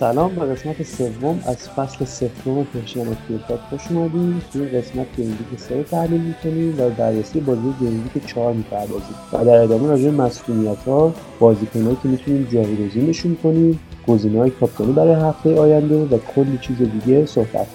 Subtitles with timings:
[0.00, 4.42] سلام به قسمت سوم از فصل سوم Persian FPL پاد خوش اومدیم.
[4.52, 9.14] توی قسمت game week سه تحلیل می‌کنیم و بررسی بازی game week چهار می‌پردازیم.
[9.32, 15.14] و در ادامه راجع مصدومیت ها بازیکنهایی که می‌تونیم جایگزینشون کنیم گزینه های کاپیتانی برای
[15.14, 17.66] هفته آینده و کلی چیز دیگه صحبت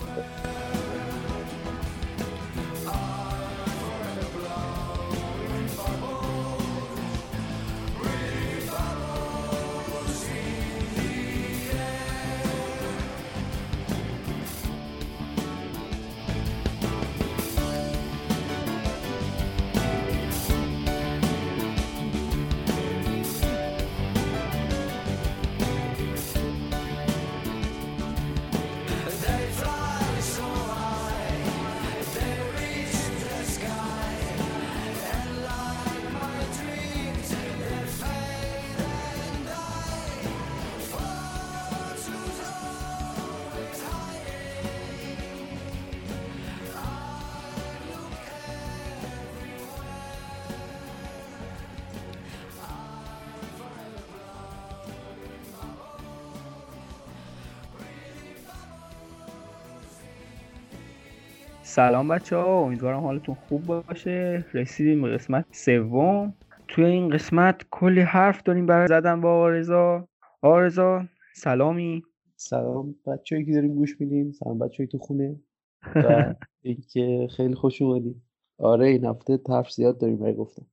[61.75, 64.45] سلام بچه ها امیدوارم حالتون خوب باشه.
[64.53, 66.33] رسیدیم به قسمت سوم.
[66.67, 70.07] توی این قسمت کلی حرف داریم برای زدن با آرزا.
[70.41, 72.03] آرزا سلامی.
[72.35, 74.31] سلام بچه که داریم گوش میدیم.
[74.31, 75.35] سلام بچه تو خونه.
[75.95, 78.23] و اینکه خیلی خوش اومدیم.
[78.57, 80.65] آره این هفته حرف زیاد داریم برای گفتم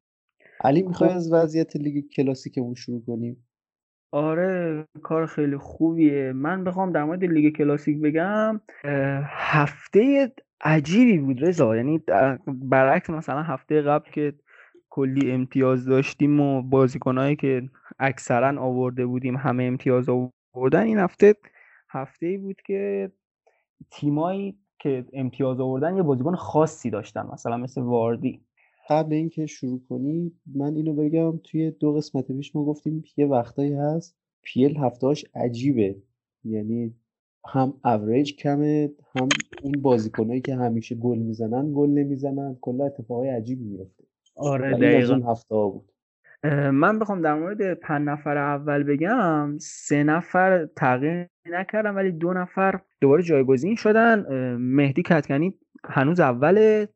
[0.64, 1.16] علی می‌خوای خب.
[1.16, 3.46] از وضعیت لیگ کلاسیکمون شروع کنیم؟
[4.12, 6.32] آره کار خیلی خوبیه.
[6.32, 8.60] من بخوام در مورد لیگ کلاسیک بگم
[9.24, 11.76] هفته عجیبی بود رضا.
[11.76, 12.02] یعنی
[12.46, 14.34] برعکس مثلا هفته قبل که
[14.90, 17.62] کلی امتیاز داشتیم و بازیکنهایی که
[17.98, 20.08] اکثرا آورده بودیم همه امتیاز
[20.54, 21.34] آوردن این هفته
[21.90, 23.10] هفته ای بود که
[23.90, 28.40] تیمایی که امتیاز آوردن یه بازیکن خاصی داشتن مثلا مثل واردی.
[28.88, 33.74] قبل اینکه شروع کنی من اینو بگم توی دو قسمت پیش ما گفتیم یه وقتایی
[33.74, 35.96] هست FPL هفته‌هاش عجیبه.
[36.44, 36.94] یعنی
[37.48, 39.28] هم اوریج کمه هم
[39.62, 42.56] اون بازیکنایی که همیشه گل می‌زنن گل نمی‌زنن.
[42.60, 44.04] کلا اتفاقای عجیبی میفته
[44.36, 45.14] آره دقیقا.
[45.14, 45.92] هفته ها بود.
[46.72, 49.58] من بخوام در مورد پنج نفر اول بگم.
[49.58, 54.26] سه نفر تغییر نکردم ولی دو نفر دوباره جایگزین شدن.
[54.56, 56.86] مهدی کتکنی هنوز اول.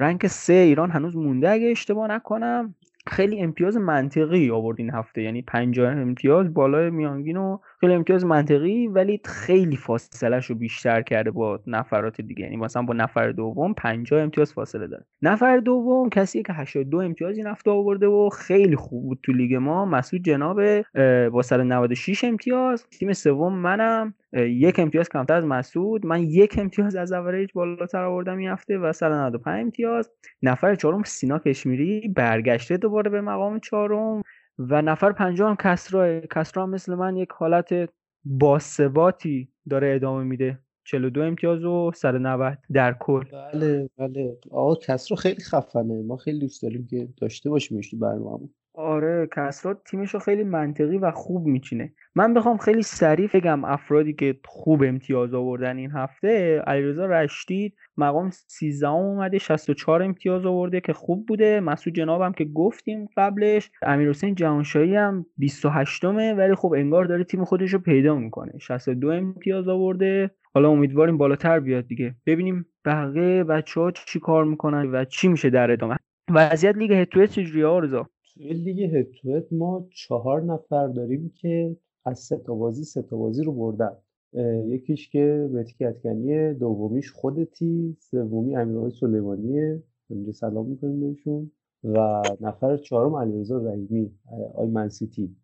[0.00, 2.74] rank سه ایران هنوز مونده اگه اشتباه نکنم.
[3.06, 5.22] خیلی امتیاز منطقی آورد این هفته.
[5.22, 11.30] یعنی 50 امتیاز بالای میانگین و خیلی امتیاز منطقی ولی خیلی فاصلهش رو بیشتر کرده
[11.30, 12.44] با نفرات دیگه.
[12.44, 15.04] یعنی مثلا با نفر دوم 50 امتیاز فاصله داره.
[15.22, 19.54] نفر دوم کسی که 82 امتیاز این هفته آورده و خیلی خوب بود تو لیگ
[19.54, 19.84] ما.
[19.84, 20.80] مسعود جناب
[21.28, 22.86] با 196 امتیاز.
[22.86, 24.14] تیم سوم منم.
[24.32, 26.06] یک امتیاز کمتر از مسعود.
[26.06, 30.10] من یک امتیاز از اوریج بالاتر آوردم این هفته و 195 امتیاز.
[30.42, 34.22] نفر چهارم سینا کشمیری برگشته دوباره به مقام چهارم.
[34.58, 37.90] و نفر پنجم کسرا کسرا مثل من یک حالت
[38.24, 40.58] باثباتی داره ادامه میده.
[40.84, 43.24] 42 امتیاز و 190 در کل.
[43.32, 44.38] بله بله.
[44.50, 46.02] آقا کسرا خیلی خفنه.
[46.02, 48.48] ما خیلی دوست داریم که داشته باشیم تو برنامه.
[48.80, 51.92] آره کسرا تیمش رو خیلی منطقی و خوب میچینه.
[52.14, 56.58] من بخوام خیلی سریع بگم افرادی که خوب امتیاز آوردن این هفته.
[56.66, 61.60] علیرضا رشتید مقام 13 اومده 64 امتیاز آورده که خوب بوده.
[61.60, 63.70] مسعود جنابم که گفتیم قبلش.
[63.82, 68.52] امیر حسین جهانشاهی هم 28 مه ولی خب انگار داره تیم خودش رو پیدا می‌کنه.
[68.58, 70.30] 62 امتیاز آورده.
[70.54, 72.14] حالا امیدواریم بالاتر بیاد دیگه.
[72.26, 75.96] ببینیم بقیه بچه ها چی کار می‌کنن و چی میشه در ادامه.
[76.30, 78.06] وضعیت لیگ هتوه چجوریه آرزا
[78.40, 83.44] توی لیگ هتوت ما چهار نفر داریم که از سه تا بازی سه تا بازی
[83.44, 83.92] رو بردن.
[84.66, 91.50] یکیش که مهدی کتکنیه دومیش خودتی سومی امیرآقای سلیمانیه اینجا سلام می‌کنیم بهشون.
[91.84, 94.10] و نفر چهارم علیرضا رحیمی
[94.54, 95.36] آی منسیتی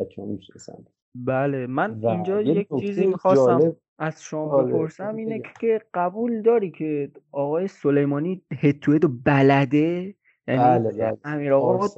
[0.00, 0.84] بچه‌ها می‌شناسن.
[1.14, 7.10] بله من اینجا یک چیزی می‌خواستم از شما آره، بپرسم اینه که قبول داری که
[7.32, 10.14] آقای سلیمانی head to head بلده؟
[10.48, 11.18] یعنی بله بله.
[11.24, 11.88] امیر آقا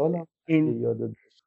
[0.47, 0.87] این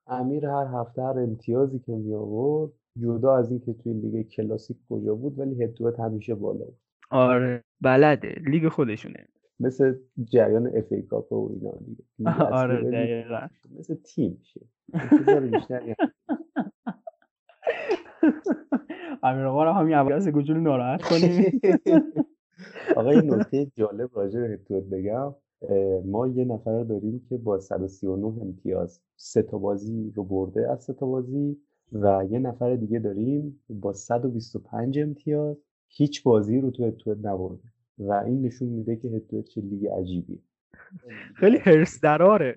[0.07, 5.15] امیر هر هفته هر امتیازی که می آورد جدا از اینکه توی لیگ کلاسیک کجا
[5.15, 6.77] بود ولی head to head همیشه بالا بود.
[7.09, 8.35] آره بلده.
[8.45, 9.27] لیگ خودشونه.
[9.59, 12.03] مثل جریان FA Cup و اینا دیگه.
[12.61, 13.47] آره دقیقا.
[13.79, 14.61] مثل تیم میشه.
[19.23, 21.61] امیر آقا رو همین از گجول ناراحت کنیم.
[22.97, 25.35] آقا این نکته جالب راجع به هدوت بگم.
[26.05, 30.93] ما یه نفر داریم که با 139 امتیاز سه تا بازی رو برده از سه
[30.93, 31.57] تا بازی
[31.91, 35.57] و یه نفر دیگه داریم با 125 امتیاز
[35.87, 37.63] هیچ بازی رو تو هتوت نبرده
[37.97, 40.39] و این نشون میده که هتوت چه لیگ عجیبیه
[41.35, 42.55] خیلی هرس دراره.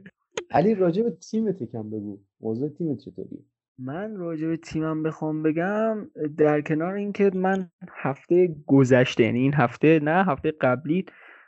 [0.51, 2.19] علی راجع به تیمت یکم بگو.
[2.41, 3.45] موضوع تیمت چطوریه
[3.79, 10.01] من راجع به تیمم بخوام بگم در کنار اینکه من هفته گذشته یعنی این هفته
[10.03, 11.05] نه هفته قبلی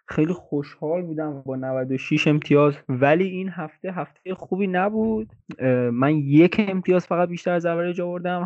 [0.06, 2.74] خیلی خوشحال بودم با 96 امتیاز.
[2.88, 5.32] ولی این هفته هفته خوبی نبود.
[5.92, 8.44] من یک امتیاز فقط بیشتر از اورج آوردم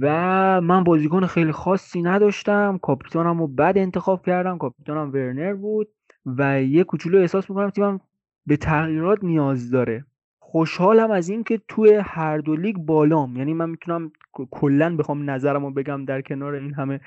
[0.00, 2.78] و من بازیکن خیلی خاصی نداشتم.
[2.82, 4.58] کاپیتانم رو بد انتخاب کردم.
[4.58, 5.88] کاپیتانم ورنر بود
[6.26, 8.00] و یه کوچولو احساس می‌کنم تیمم
[8.46, 10.04] به تغییرات نیاز داره.
[10.40, 13.36] خوشحالم از این که توی هر دو لیگ بالام.
[13.36, 14.12] یعنی من می‌تونم
[14.50, 17.00] کلا بخوام نظرم رو بگم در کنار این همه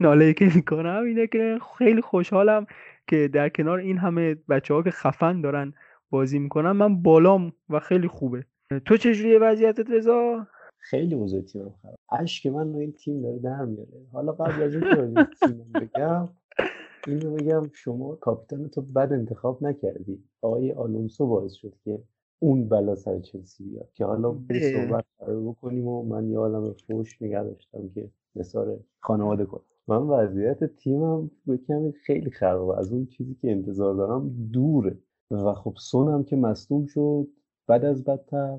[0.00, 2.66] ناله که می‌کنم اینه که خیلی خوشحالم.
[3.06, 5.72] که در کنار این همه بچه ها که خفن دارن
[6.10, 8.44] بازی می‌کنن من بالام و خیلی خوبه.
[8.84, 10.46] تو چجوری وضعیتت رضا؟
[10.78, 14.06] خیلی اوضاع تیمم خراب اشک من رو این تیم داره در میاره.
[14.12, 16.28] حالا قبل از اینکه تیم بگم
[17.06, 20.24] اینو بگم شما کاپیتان تو بد انتخاب نکردی.
[20.42, 21.98] آقای آلونسو باعث شد که
[22.38, 23.88] اون بلا سر چلسی بیاد.
[23.94, 25.04] که حالا به صحبت
[25.46, 29.75] بکنیم و من یه عالم فوش نگه داشتم که نثار خانواده کنم.
[29.88, 31.30] من وضعیت تیمم
[31.68, 34.98] کمی خیلی خرابه از اون چیزی که انتظار دارم دوره
[35.30, 37.28] و خب سونم که مصدوم شد
[37.66, 38.58] بعد از بدتر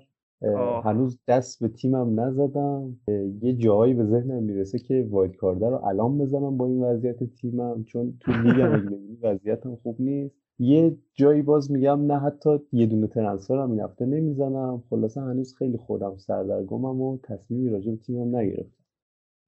[0.84, 2.98] هنوز دست به تیمم نزدم.
[3.42, 7.84] یه جایی به ذهنم می‌رسه که وایت کارده رو الان بزنم با این وضعیت تیمم
[7.84, 10.36] چون تو لیگم اگه وضعیتم خوب نیست.
[10.60, 14.84] یه جایی باز میگم نه حتی یه دونه ترنسفر هم این هفته نمی‌زنم.
[14.90, 18.87] خلاصه هنوز خیلی خودم سردرگمم و تصمیمی راجع به تیمم نگرفتم.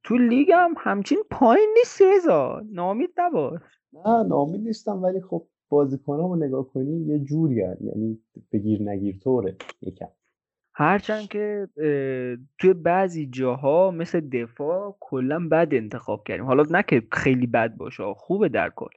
[0.04, 2.62] تو لیگم همچین پایین نیست رضا.
[2.72, 3.62] نامید نباش.
[3.94, 8.19] نه نامید نیستم ولی خب بازیکنامو نگاه کنی یه جوری یعنی
[8.51, 10.07] بگیر نگیر طوره یکم.
[10.74, 11.68] هرچند که
[12.57, 16.46] توی بعضی جاها مثل دفاع کلا بد انتخاب کردیم.
[16.46, 18.90] حالا نه که خیلی بد باشه خوبه در کل.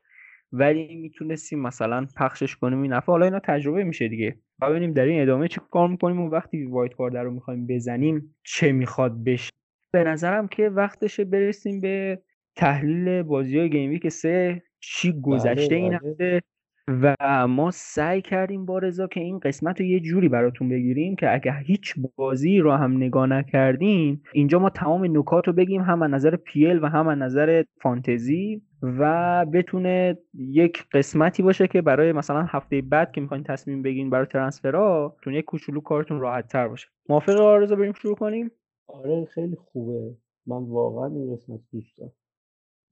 [0.53, 4.37] ولی می‌تونستیم مثلا پخشش کنیم این حالا اینا تجربه میشه دیگه.
[4.63, 8.73] ببینیم در این ادامه چی کار می‌کنیم و وقتی وایت کارد رو می‌خوایم بزنیم چه
[8.73, 9.51] می‌خواد بشه.
[9.93, 12.23] به نظرم که وقتشه برسیم به
[12.57, 16.11] تحلیل بازی های گیم ویک سه چی گذشته بله، این بله.
[16.11, 16.43] هفته
[16.89, 17.17] و
[17.49, 21.53] ما سعی کردیم با رضا که این قسمت رو یه جوری براتون بگیریم که اگه
[21.53, 26.37] هیچ بازی رو هم نگاه نکردیم اینجا ما تمام نکات رو بگیم هم از نظر
[26.37, 32.83] پیل و هم از نظر فانتزی و بتونه یک قسمتی باشه که برای مثلا هفته
[32.83, 37.37] بعد که می‌خواین تصمیم بگین برای ترنسفرها تون یک کوچولو کارتون راحت تر باشه موافق
[37.37, 38.51] آرزو بریم شروع کنیم.
[38.87, 40.17] آره خیلی خوبه.
[40.47, 42.13] من واقعا این قسمت دوست دارم.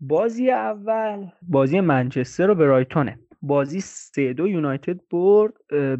[0.00, 3.18] بازی اول بازی منچستر و برایتونه.
[3.42, 5.54] بازی سه دو یونایتد برد.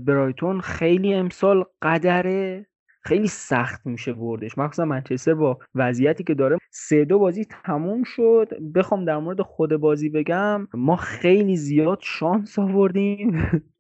[0.04, 2.66] برایتون خیلی امسال قدره.
[3.02, 4.58] خیلی سخت میشه بردش.
[4.58, 6.58] مخصوصا منچستر با وضعیتی که داره.
[6.70, 8.48] سه دو بازی تموم شد.
[8.74, 10.68] بخوام در مورد خود بازی بگم.
[10.74, 13.32] ما خیلی زیاد شانس آوردیم.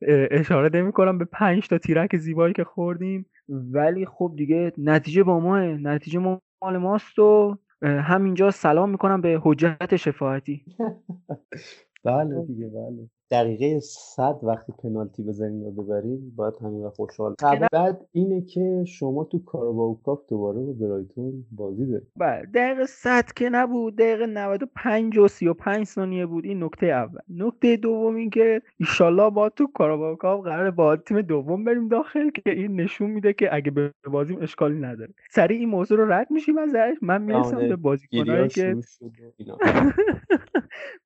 [0.30, 3.26] اشاره نمی کنم به پنج تا تیرک زیبایی که خوردیم.
[3.48, 6.18] ولی خب دیگه نتیجه با ماه نتیجه
[6.62, 10.64] مال ماست و همینجا سلام می‌کنم به حجت شفاعتی.
[12.04, 13.19] بله دیگه بله.
[13.30, 17.34] دقیقه صد وقتی پنالتی بزنین و ببرین باید همین خوشحال
[17.72, 22.08] بعد اینه که شما تو کاراباو کاپ دوباره با برایتون بازی دارید.
[22.16, 27.20] بله دقیقه صد که نبود دقیقه 95 و 35 ثانیه بود این نکته اول.
[27.28, 32.30] نکته دوم این که ایشالله با تو کاراباو کاپ قرار با تیم دوم بریم داخل
[32.30, 35.14] که این نشون میده که اگه به بازیم اشکالی نداره.
[35.30, 36.94] سریع این موضوع رو رد میشیم ازش.
[37.02, 38.76] من می‌رسم به بازیکنایی که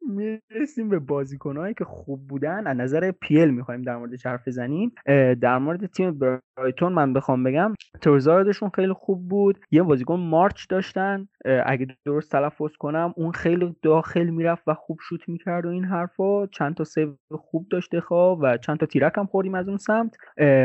[0.02, 4.92] می‌رسیم به بازیکنایی که خوب بودن از نظر پیل می‌خوایم در مورد حرف بزنیم
[5.40, 6.18] در مورد تیم
[6.56, 9.58] برایتون من بخوام بگم تروزاردشون خیلی خوب بود.
[9.70, 11.28] یه بازیکن مارچ داشتن.
[11.66, 16.46] اگه درست تلفظ کنم اون خیلی داخل می‌رفت و خوب شوت می‌کرد و این حرفا.
[16.46, 20.16] چند تا سیو خوب داشته خواه و چند تا تیرک هم خوردیم از اون سمت.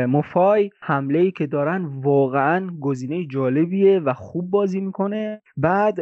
[0.08, 5.42] مفای حمله ای که دارن واقعا گزینه جالبیه و خوب بازی می‌کنه.
[5.56, 6.00] بعد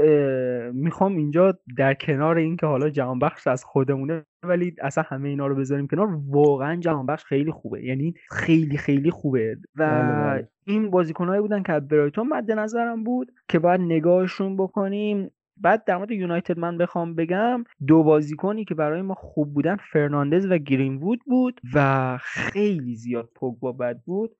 [0.73, 5.87] می‌خوام اینجا در کنار اینکه حالا جهانبخش از خودمونه ولی اصلا همه اینا رو بذاریم
[5.87, 7.85] کنار واقعا جهانبخش خیلی خوبه.
[7.85, 9.57] یعنی خیلی خیلی خوبه.
[9.79, 10.49] و بله، بله.
[10.67, 15.31] این بازیکنهایی بودن که برایتون مد نظرم بود که باید نگاهشون بکنیم.
[15.61, 20.47] بعد در مورد یونایتد من بخوام بگم دو بازیکنی که برای ما خوب بودن فرناندز
[20.51, 24.37] و گرین وود بود و خیلی زیاد پوگبا بد بود.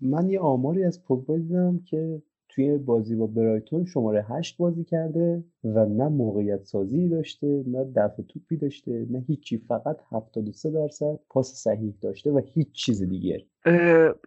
[0.00, 5.44] من یه آماری از پوگبا دیدم که توی بازی با برایتون شماره هشت بازی کرده.
[5.64, 11.54] و نه موقعیت سازی داشته نه دفع توپی داشته نه هیچی فقط 73 درصد پاس
[11.54, 13.46] صحیح داشته و هیچ چیز دیگه.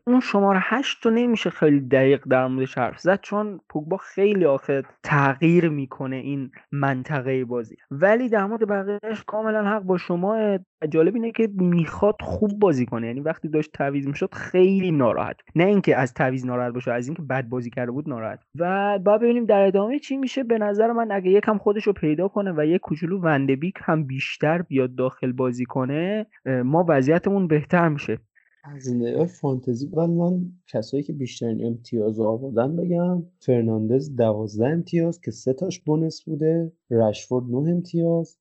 [0.08, 4.84] اون شماره هشت تو نمیشه خیلی دقیق در موردش حرف زد چون پوگبا خیلی آخه
[5.04, 7.76] تغییر می‌کنه این منطقه بازی.
[7.92, 10.58] ولی در مورد بقیهش کاملا حق با شما.
[10.90, 15.36] جالب اینه که می‌خواد خوب بازی کنه یعنی وقتی داشت تعویض می‌شد خیلی ناراحت.
[15.56, 18.40] نه اینکه از تعویض ناراحت باشه از اینکه بد بازی کرده بود ناراحت.
[18.56, 20.44] و با ببینیم در ادامه چی میشه.
[20.44, 24.62] به نظر من اگه یکم خودش رو پیدا کنه و یک کوچولو وندبیک هم بیشتر
[24.62, 28.20] بیاد داخل بازی کنه ما وضعیتمون بهتر میشه.
[28.64, 35.32] از نگاه فانتزی ولی من کسایی که بیشترین امتیاز آوردن بگم فرناندز دوازده امتیاز که
[35.32, 38.38] سه تاش بونس بوده رشفورد نه امتیاز.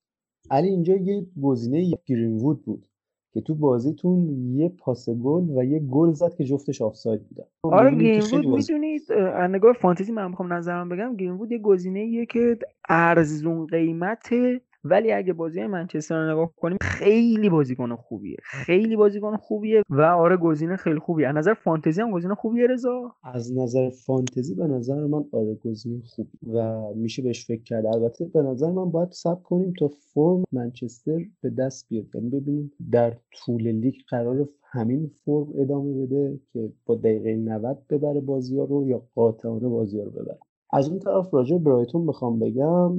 [0.51, 2.87] علی اینجا یه گزینه گرین وود بود.
[3.35, 7.45] که تو بازیتون یه پاس گل و یه گل زد که جفتش آفساید بودن.
[7.63, 9.13] آره گرین وود می‌دونید
[9.51, 15.33] نگاه فانتزی من می‌خوام نظرم بگم گرین وود یه گزینه که ارزون قیمته ولی اگه
[15.33, 18.37] بازی منچستر رو نگاه کنیم خیلی بازیکن خوبیه.
[18.43, 21.29] خیلی بازیکن خوبیه و آره گزینه خیلی خوبیه.
[21.29, 26.03] از نظر فانتزی هم گزینه خوبیه رضا؟ از نظر فانتزی به نظر من آره گزینه
[26.07, 27.87] خوب و میشه بهش فکر کرد.
[27.87, 32.05] البته به نظر من باید صبر کنیم تا فرم منچستر به دست بیاد.
[32.15, 38.21] یعنی ببینیم در طول لیگ قرار همین فرم ادامه بده که با دقیقه 90 ببره
[38.21, 40.39] بازی ها رو یا قاطعانه بازی ها رو ببره.
[40.77, 42.93] از اون طرف راجع برایتون بخوام بگم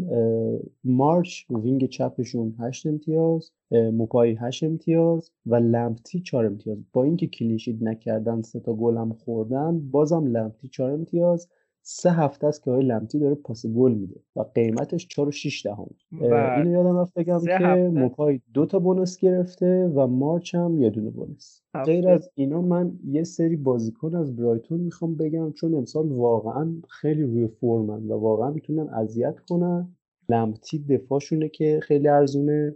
[0.84, 6.78] مارچ wing چپشون 8 امتیاز موپایی 8 امتیاز و لمپتی 4 امتیاز.
[6.94, 11.50] با اینکه clean sheet نکردن سه تا گل هم خوردن بازم لمپتی 4 امتیاز.
[11.88, 15.66] سه هفته است که آقای لمتی داره پاس گل میده و قیمتش 4 و 6
[15.66, 15.90] دهم.
[16.22, 21.10] اینو یادم رفت بگم که موپای دو تا بونس گرفته و مارچ هم یه دونه
[21.10, 21.62] بونس.
[21.86, 27.24] غیر از اینا من یه سری بازیکن از برایتون می‌خوام بگم چون امسال واقعا خیلی
[27.24, 29.96] روی فرمن و واقعا می‌تونن اذیت کنن.
[30.30, 32.76] لمتی دفاعشونه که خیلی ارزونه.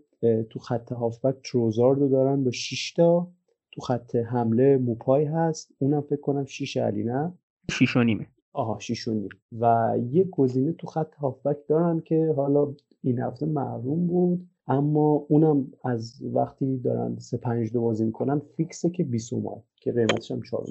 [0.50, 3.28] تو خط هافبک تروزاردو دارن با 6 تا.
[3.72, 5.72] تو خط حمله موپای هست.
[5.80, 7.34] اونم فکر کنم 6 علی نه؟
[7.72, 8.28] 6 و نیمه.
[8.54, 9.30] آها شیشونی
[9.60, 15.72] و یه گزینه تو خط هافبک دارن که حالا این هفته محروم بود اما اونم
[15.86, 20.66] از وقتی دارن سه پنج دو بازی می‌کنن فیکسه که بیسومای که قیمتش هم چهار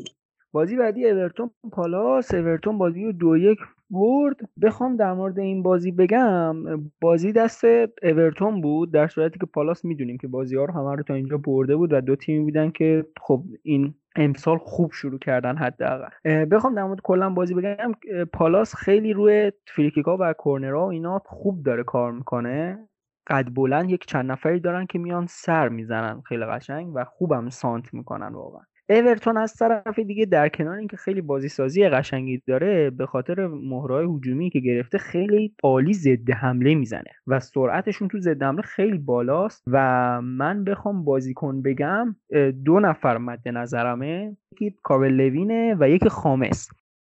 [0.52, 2.35] بازی بعدی اورتون پالاس.
[2.35, 3.58] اورتون بازی رو دو یک
[3.90, 4.37] برد.
[4.62, 6.56] بخوام در مورد این بازی بگم
[7.00, 7.64] بازی دست
[8.02, 11.37] اورتون بود در صورتی که پالاس می‌دونیم که بازی ها رو همه رو تا اینجا
[11.37, 16.08] برده بود و دو تیمی بودن که خب این امسال خوب شروع کردن حداقل.
[16.44, 17.92] بخوام در مورد کلا بازی بگم
[18.32, 22.88] پالاس خیلی روی فریکیکا و کورنرها و اینا خوب داره کار می‌کنه.
[23.26, 27.94] قد بلند یک چند نفری دارن که میان سر می‌زنن خیلی قشنگ و خوبم سانت
[27.94, 28.62] می‌کنن واقعا.
[28.90, 34.07] اورتون از طرف دیگه در کنار اینکه خیلی بازی سازی قشنگی داره به خاطر مهرهای
[34.16, 39.62] هجومی که گرفته خیلی عالی ضد حمله می‌زنه و سرعتشون تو ضد حمله خیلی بالاست
[39.66, 39.78] و
[40.23, 42.16] من بخوام بازیکن بگم
[42.64, 46.68] دو نفر مد نظرمه یکی کالورت لوینه و یکی خامس.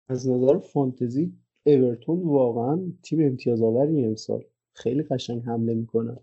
[0.09, 1.33] از نظر فانتزی
[1.67, 4.45] اورتون واقعا تیم امتیاز آوری امسال.
[4.75, 6.19] خیلی قشنگ حمله می‌کنن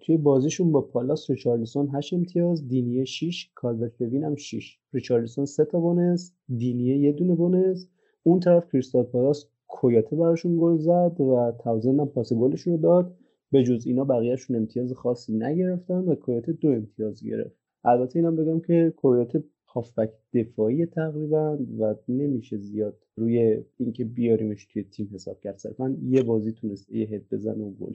[0.00, 5.64] توی بازیشون با پالاس ریچارلسون 8 امتیاز دینیه 6 کالورت لوین هم 6 ریچارلسون 3
[5.64, 7.88] تا بونس دینیه یه دونه بونس.
[8.22, 13.14] اون طرف کریستال پالاس کویاته براشون گل زد و تاونزند هم پاس گلشون رو داد.
[13.52, 17.56] به جز اینا بقیهشون امتیاز خاصی نگرفتن و کویاته دو امتیاز گرفت.
[17.84, 24.82] البته اینم بگم که کویاته هافبک دفاعی تقریبا و نمیشه زیاد روی اینکه بیاریمش توی
[24.82, 25.58] تیم حساب کرد.
[25.58, 27.92] صرفا یه بازی تونست یه هد بزنه و گل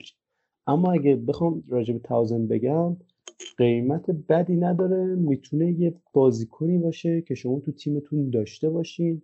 [0.68, 2.98] اما اگه بخوام راجع به تاوزن بگم
[3.58, 5.06] قیمت بدی نداره.
[5.16, 9.22] می‌تونه یه بازیکنی باشه که شما تو تیمتون داشته باشین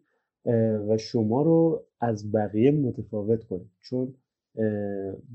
[0.90, 4.16] و شما رو از بقیه متفاوت کنید چون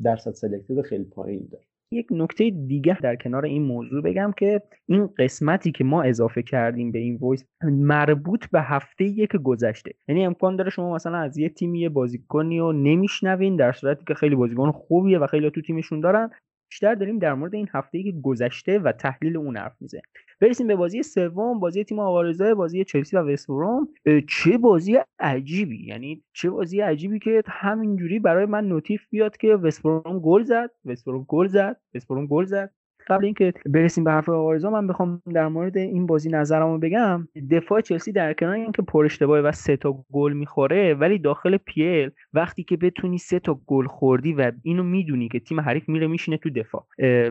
[0.05, 1.65] درصد selected خیلی پایین داره.
[1.93, 6.93] یک نکته دیگه در کنار این موضوع بگم که این قسمتی که ما اضافه کردیم
[6.93, 9.93] به این voice مربوط به هفته یک گذشته.
[10.09, 14.35] یعنی امکان داره شما مثلا از یه تیمی بازیکنی رو نمیشنوین در صورتی که خیلی
[14.35, 16.31] بازیکن خوبیه و خیلی تو تیمشون دارن.
[16.73, 20.03] بیشتر داریم در مورد این هفته که گذشته و تحلیل اون حرف می‌زنیم.
[20.41, 23.89] برسیم به بازی سوم بازی تیم آوارزای بازی چلسی و وستبروم
[24.29, 30.19] چه بازی عجیبی یعنی چه بازی عجیبی که همینجوری برای من notif بیاد که وستبروم
[30.21, 32.71] گل زد وستبروم گل زد وستبروم گل زد.
[33.07, 37.29] قبل اینکه برسیم به حرف آقایزا من بخوام در مورد این بازی نظرمو بگم.
[37.51, 42.11] دفاع چلسی در کنار اینکه پر اشتباه و سه تا گل می‌خوره ولی داخل پیل
[42.33, 46.37] وقتی که بتونی سه تا گل خوردی و اینو می‌دونی که تیم حریف میره میشینه
[46.37, 46.87] تو دفاع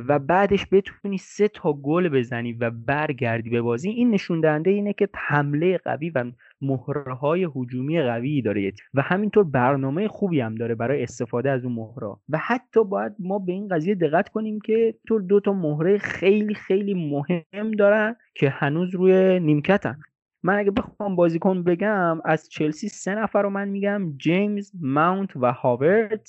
[0.07, 4.93] و بعدش بتونی سه تا گل بزنی و برگردی به بازی این نشون دهنده اینه
[4.93, 6.23] که حمله قوی و
[6.61, 11.73] مهره های هجومی قوی داره و همینطور برنامه خوبی هم داره برای استفاده از اون
[11.73, 15.97] مهره و حتی باید ما به این قضیه دقت کنیم که طور دو تا مهره
[15.97, 19.97] خیلی خیلی مهم دارن که هنوز روی نیمکتن.
[20.43, 25.51] من اگه بخوام بازیکن بگم از چلسی سه نفر رو من میگم جیمز ماونت و
[25.51, 26.27] هاورد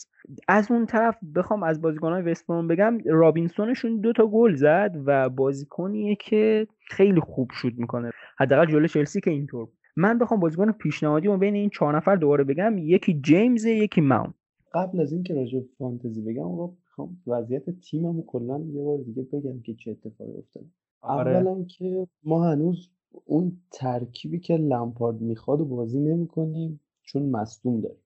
[0.48, 6.14] از اون طرف بخوام از بازیکنهای وستبروم بگم رابینسونشون دو تا گل زد و بازیکنیه
[6.14, 8.10] که خیلی خوب شود می‌کنه.
[8.38, 12.44] حداقل جلو چلسی که اینطور من بخوام بازیکن پیشنهادی و بین این چهار نفر دوباره
[12.44, 14.34] بگم یکی جیمز یکی ماونت
[14.74, 19.60] قبل از اینکه راجع فانتزی بگم آقا می‌خوام وضعیت تیممو کلا یه بار دیگه بگم
[19.60, 20.66] که چه اتفاقی افتاده.
[21.00, 21.36] آره.
[21.36, 22.88] اولا که ما هنوز
[23.24, 27.96] اون ترکیبی که لمپارد می‌خواد و بازی نمی‌کنیم چون مصدوم داره.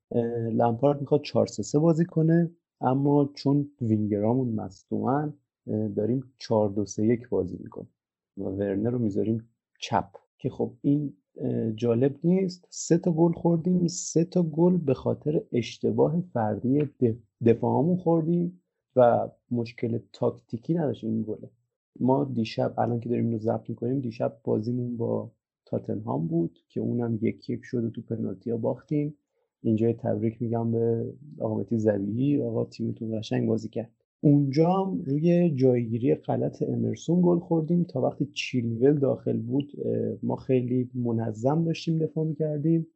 [0.50, 2.50] لمپارد می‌خواد 4 3 بازی کنه
[2.80, 5.34] اما چون وینگرامون مصدومن
[5.96, 7.88] داریم 4 2 3 1 بازی می‌کنیم
[8.36, 9.48] و ورنر رو می‌ذاریم
[9.80, 10.08] چپ.
[10.38, 11.16] که خب این
[11.74, 12.66] جالب نیست.
[12.70, 13.86] سه تا گل خوردیم.
[13.86, 16.88] سه تا گل به خاطر اشتباه فردی
[17.46, 18.62] دفاعمون خوردیم
[18.96, 21.50] و مشکل تاکتیکی نداشت این گله.
[22.00, 25.30] ما دیشب الان که داریم اینو ضبط می‌کنیم دیشب بازیمون با
[25.66, 29.14] تاتنهام بود که اونم یک یک شد و تو پنالتی ها باختیم.
[29.62, 32.42] اینجا تبریک میگم به آقا زبیهی.
[32.42, 33.90] آقا تیمتون قشنگ بازی کرد.
[34.20, 39.72] اونجا هم روی جایگیری غلط امرسون گل خوردیم تا وقتی چیلول داخل بود
[40.22, 42.86] ما خیلی منظم داشتیم دفاع می‌کردیم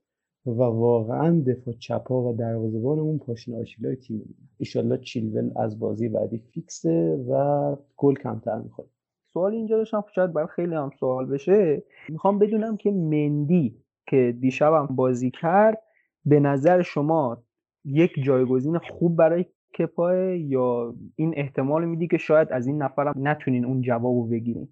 [0.47, 7.25] و واقعا دفاع چپا و دروازه‌بانمون پاشنه آشیلای تیم ایشالله چیلول از بازی بعدی فیکسه
[7.29, 8.89] و گل کمتر می‌خواد
[9.33, 11.83] سوال اینجا داشتم شاید برای خیلی هم سوال بشه.
[12.09, 15.79] می‌خوام بدونم که مندی که دیشبم بازی کرد
[16.25, 17.43] به نظر شما
[17.85, 19.45] یک جایگزین خوب برای
[19.79, 24.69] کپاه یا این احتمال میدی که شاید از این نفرم نتونین اون جوابو بگیرین.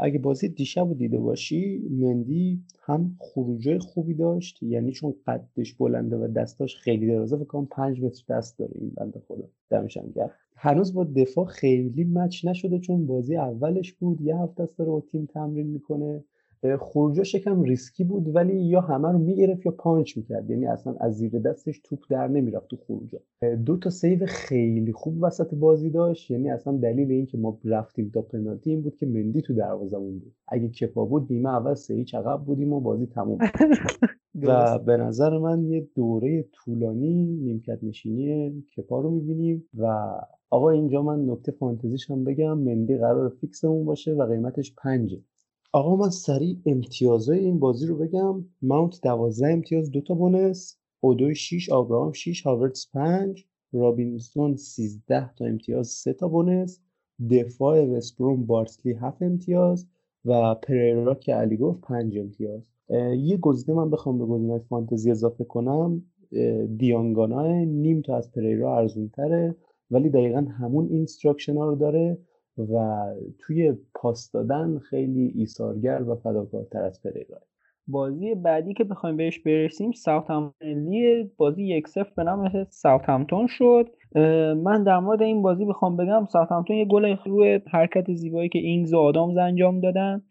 [0.00, 6.16] اگه بازی دیشب رو دیده باشی مندی هم خروجای خوبی داشت یعنی چون قدش بلنده
[6.16, 9.48] و دستاش خیلی درازه فکر کنم 5 متر دست داره این بنده خدا.
[9.70, 10.30] دمشم گرم.
[10.56, 15.00] هنوز با دفاع خیلی match نشده چون بازی اولش بود یه هفته است داره با
[15.00, 16.24] تیم تمرین می‌کنه.
[16.80, 20.50] خروجاش یکم ریسکی بود ولی یا همه رو می‌گرفت یا پانچ می‌کرد.
[20.50, 23.18] یعنی اصلا از زیر دستش توپ در نمی‌رفت تو خروجا.
[23.66, 26.30] دو تا save خیلی خوب وسط بازی داشت.
[26.30, 30.18] یعنی اصلا دلیل این که ما رفتیم تا پنالتی این بود که مندی تو دروازمون
[30.18, 30.34] بود.
[30.48, 33.38] اگه کپا بود نیمه اول سه چهارتا بودیم و بازی تموم
[34.42, 39.64] و به نظر من یه دوره طولانی نیمکت نشینی کپا رو می‌بینیم.
[39.78, 40.08] و
[40.50, 42.58] آقا اینجا من نکته فانتزیش هم بگم.
[42.58, 45.18] مندی قرار فیکسمون باشه و قیمتش پنجه.
[45.72, 48.44] آقا من سریع امتیازهای این بازی رو بگم.
[48.62, 50.78] ماونت دوازده امتیاز دوتا بونس.
[51.00, 56.80] اودوی 6 آبراهام 6 هاوردز 5 رابینسون 13 تا امتیاز 3 تا بونس.
[57.30, 59.86] دفاع وستبروم بارسلی 7 امتیاز
[60.24, 62.62] و پریرا که علی گفت 5 امتیاز.
[63.18, 66.02] یه گزینه من بخوام به گزینه فانتزی اضافه کنم.
[66.76, 69.56] دیانگانا نیم تا از پریرا ارزون تره
[69.90, 72.18] ولی دقیقا همون instruction ها رو داره.
[72.58, 73.04] و
[73.38, 77.38] توی پاس دادن خیلی ایثارگر و فداکارتر از پریرا
[77.86, 83.88] بازی بعدی که بخوایم بهش برسیم ساوثهامپتون بازی یک صفر به نام ساوثهامپتون شد.
[84.64, 88.94] من در مورد این بازی بخوام بگم ساوثهامپتون یه گل روی حرکت زیبایی که اینگز
[88.94, 90.22] و آدامز انجام دادن.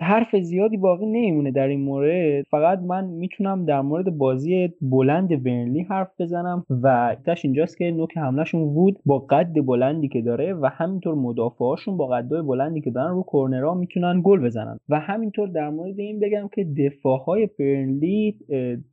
[0.00, 2.44] حرف زیادی باقی نمیمونه در این مورد.
[2.50, 8.16] فقط من می‌تونم در مورد بازی بلند برنلی حرف بزنم و نکته‌اش اینجاست که نوک
[8.16, 13.14] حملهشون وود با قد بلندی که داره و همینطور مدافعاشون با قدای بلندی که دارن
[13.14, 14.78] رو کورنرها می‌تونن گل بزنن.
[14.88, 18.36] و همینطور در مورد این بگم که دفاعهای برنلی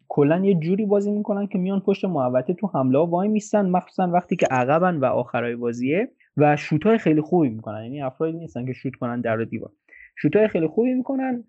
[0.09, 4.35] کلا یه جوری بازی می‌کنن که میان پشت محوطه تو حمله وای میستن مخصوصا وقتی
[4.35, 7.83] که عقبن و آخرای بازیه و شوت خیلی خوبی می‌کنن.
[7.83, 9.71] یعنی افرادی نیستن که شوت کنن در دیوار.
[10.15, 11.43] شوت خیلی خوبی می‌کنن.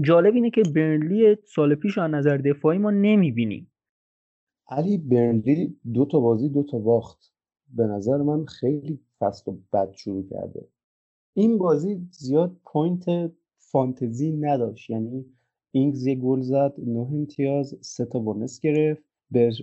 [0.00, 3.72] جالب اینه که برنلی سال پیش از نظر دفاعی ما نمی‌بینیم.
[4.68, 7.32] علی برنلی دو تا بازی دو تا باخت.
[7.74, 10.68] به نظر من خیلی فست و بد شروع کرده.
[11.34, 14.90] این بازی زیاد point فانتزی نداشت.
[14.90, 15.24] یعنی
[15.72, 19.02] اینگز یه گل زد نه امتیاز سه تا bonus گرفت.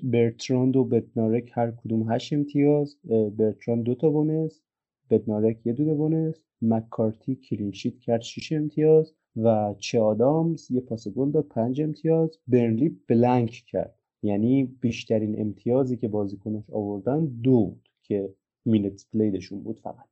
[0.04, 2.98] برتراند و بتنارک هر کدوم هشت امتیاز.
[3.38, 4.62] برتراند دو تا bonus
[5.10, 11.08] بدنارک یه دونه bonus مکارتی clean sheet کرد 6 امتیاز و چه آدامز یه پاس
[11.08, 12.40] گل داد 5 امتیاز.
[12.48, 13.96] برنلی blank کرد.
[14.24, 18.34] یعنی بیشترین امتیازی که بازیکنش آوردن دو بود که
[18.66, 20.06] minute played شون بود فقط.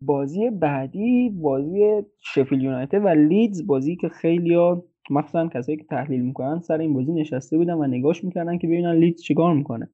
[0.00, 6.20] بازی بعدی بازی شفیلد یونایتد و لیدز بازی که خیلی ها مخصوصا کسایی که تحلیل
[6.20, 9.88] می‌کنن سر این بازی نشسته بودن و نگاش می‌کردن که ببینن لیدز چیکار می‌کنه.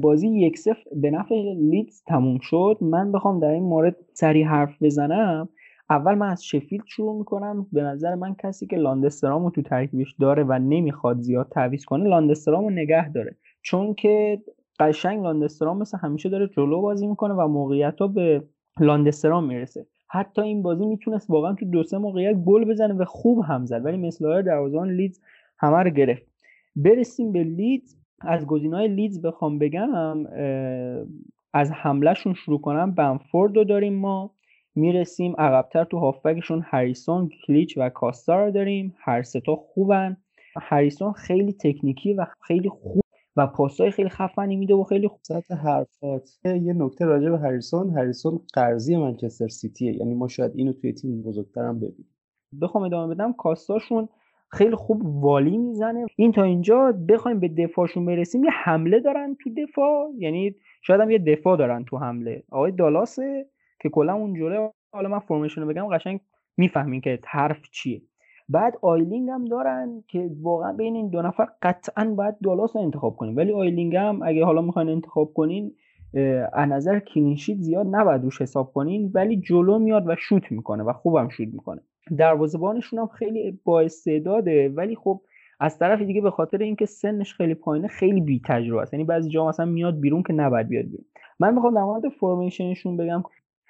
[0.00, 2.78] بازی یک صفر به نفع لیدز تموم شد.
[2.80, 5.48] من بخوام در این مورد سریع حرف بزنم.
[5.90, 7.66] اول من از شفیلد شروع می‌کنم.
[7.72, 12.70] به نظر من کسی که لاندسترامو تو ترکیبش داره و نمی‌خواد زیاد تعویض کنه لاندسترامو
[12.70, 13.36] نگه داره.
[13.62, 14.42] چون که
[14.80, 18.44] قشنگ لاندسترام مثل همیشه داره جلو بازی می‌کنه و موقعیت ها به
[18.80, 19.86] لاندسترام می‌رسه.
[20.12, 23.84] حتی این بازی می‌تونست واقعا تو دو سه موقعیت گل بزنه و خوب هم زد.
[23.84, 25.20] ولی مثل دروازه‌بان لیدز
[25.58, 26.26] همه رو گرفت.
[26.76, 27.96] برسیم به لیدز.
[28.20, 29.88] از گزینه‌های لیدز بخوام بگم
[31.52, 32.94] از حملهشون شروع کنم.
[32.94, 34.30] بنفورد رو داریم ما.
[34.74, 36.62] می‌رسیم عقبتر تو هافبکشون.
[36.64, 38.94] هریسون کلیچ و کاستا رو داریم.
[38.98, 40.16] هر ستا خوبن.
[40.60, 43.01] هریسون خیلی تکنیکی و خیلی خوب
[43.36, 45.20] و پاسای خیلی خفنی میده و خیلی خوب.
[45.22, 46.38] سطح حرفات.
[46.44, 47.90] یه نکته راجع به هریسون.
[47.90, 49.92] هریسون قرضی منچستر سیتیه.
[49.96, 52.08] یعنی ما شاید اینو توی تیم بزرگترم ببینیم.
[52.62, 54.08] بخوام ادامه بدم کاستاشون
[54.48, 56.06] خیلی خوب والی می‌زنه.
[56.16, 60.12] این تا اینجا بخوایم به دفاعشون برسیم یه حمله دارن تو دفاع.
[60.18, 62.42] یعنی شاید هم یه دفاع دارن تو حمله.
[62.50, 63.46] آقای دالاسه
[63.80, 66.20] که کلا اون جوره حالا من فرمیشن رو بگم قشنگ
[66.56, 68.02] می‌فهمین که حرف چیه.
[68.52, 73.16] بعد آیلینگ هم دارن که واقعا بین این دو نفر قطعا باید دالاس رو انتخاب
[73.16, 73.36] کنیم.
[73.36, 75.72] ولی آیلینگ هم اگه حالا می‌خواین انتخاب کنین
[76.52, 80.82] از نظر clean sheet زیاد نباید روش حساب کنین ولی جلو میاد و شوت می‌کنه
[80.82, 81.80] و خوبم شوت می‌کنه.
[82.18, 85.20] دروازه‌بانشون هم خیلی با استعداده ولی خب
[85.60, 88.94] از طرف دیگه به خاطر اینکه سنش خیلی پایینه خیلی بی تجربه است.
[88.94, 91.04] یعنی بعضی جا مثلا میاد بیرون که نباید بیاد بیرون.
[91.40, 93.22] من می‌خوام در مورد formation شون بگم.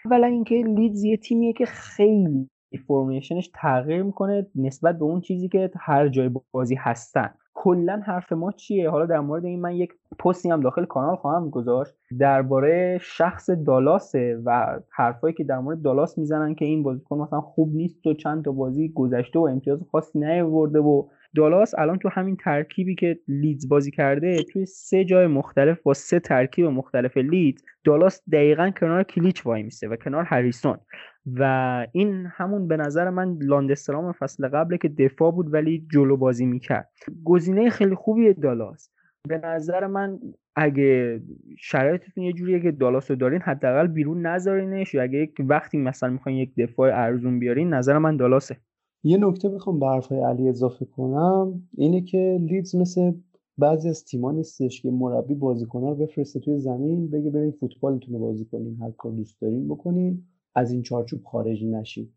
[0.04, 5.70] اولا اینکه لیدز یه تیمیه که خیلی فرمیشنش تغییر می‌کنه نسبت به اون چیزی که
[5.78, 7.30] هر جای بازی هستن.
[7.54, 11.50] کلا حرف ما چیه؟ حالا در مورد این من یک پستی هم داخل کانال خواهم
[11.50, 17.40] گذاشت درباره شخص دالاسه و حرفایی که در مورد دالاس می‌زنن که این بازیکن مثلا
[17.40, 21.04] خوب نیست و چند تا بازی گذشته و امتیاز خاصی نیاورده و
[21.36, 26.20] دالاس الان تو همین ترکیبی که لیدز بازی کرده توی سه جای مختلف با سه
[26.20, 30.78] ترکیب مختلف لیدز دالاس دقیقا کنار کلیچ وای میسه و کنار هریسون.
[31.26, 36.46] و این همون به نظر من لاندسترام فصل قبل که دفاع بود ولی جلو بازی
[36.46, 36.88] می‌کرد.
[37.24, 38.90] گزینه خیلی خوبی دالاس.
[39.28, 40.18] به نظر من
[40.56, 41.20] اگه
[41.58, 46.10] شرایطتون یه جوریه که دالاس رو دارین حداقل بیرون نذارینش یا اگه یک وقتی مثلا
[46.10, 48.56] می‌خواین یک دفاع ارزون بیارین نظر من دالاسه.
[49.04, 53.12] یه نکته بخوام به حرفای علی اضافه کنم اینه که لیدز مثل
[53.58, 58.20] بعضی از تیما نیستش که مربی بازیکن‌ها رو بفرسته توی زمین بگه بریم فوتبالتون رو
[58.20, 62.12] بازی کنین هر کار دوست دارین بکنین از این چارچوب خارج نشین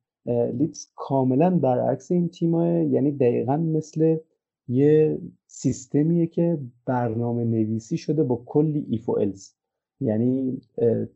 [0.53, 4.17] لیدز کاملا برعکس این تیمه یعنی دقیقا مثل
[4.67, 9.54] یه سیستمیه که برنامه نویسی شده با کلی if و else
[10.01, 10.61] یعنی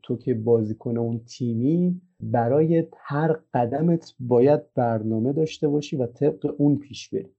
[0.03, 6.77] تو که بازیکن اون تیمی برای هر قدمت باید برنامه داشته باشی و طبق اون
[6.77, 7.29] پیش بری.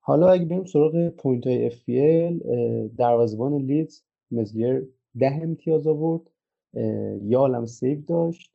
[0.00, 2.44] حالا اگه بریم سراغ point های FPL
[2.96, 6.20] دروازبان لیدز مسلیر ده امتیاز آورد
[7.22, 8.52] یه عالم save داشت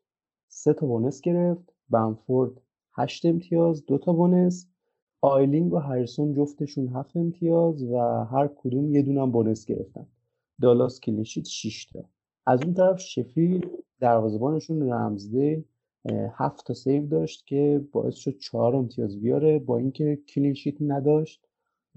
[0.48, 2.62] سه تا bonus گرفت بمفورد
[2.94, 4.68] هشت امتیاز دو تا bonus
[5.22, 10.08] آیلینگ و هریسون جفتشون هفت امتیاز و هر کدوم یه دونم bonus گرفتن.
[10.62, 12.06] دالاس clean sheet 6 تا.
[12.46, 15.66] از اون طرف شفیلد دروازه‌بانشون رمزدیل
[16.34, 21.46] هفت تا save داشت که باعث شد چهار امتیاز بیاره با اینکه clean sheet نداشت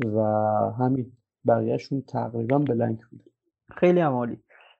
[0.05, 0.21] و
[0.79, 1.13] همین
[1.47, 3.31] بقیهشون تقریبا بلنک بود.
[3.77, 4.39] خیلی عمالی.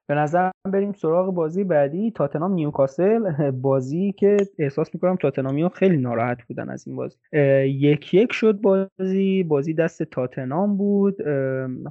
[0.09, 2.11] به نظر بریم سراغ بازی بعدی.
[2.11, 7.17] تاتنام نیوکاسل بازی که احساس می‌کنم تاتنامی خیلی ناراحت بودن از این بازی.
[7.65, 9.43] یک یک شد بازی.
[9.43, 11.21] بازی دست تاتنام بود.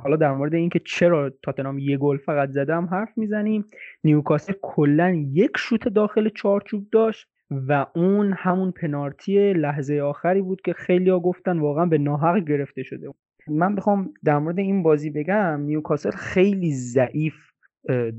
[0.03, 3.65] حالا در مورد اینکه چرا تاتنام یه گل فقط زدم حرف می‌زنیم.
[4.05, 10.73] نیوکاسل کلا یک شوت داخل چارچوب داشت و اون همون پنارتی لحظه آخری بود که
[10.73, 13.09] خیلی ها گفتن واقعا به ناحق گرفته شده.
[13.49, 17.48] من بخوام در مورد این بازی بگم نیوکاسل خیلی ضعیف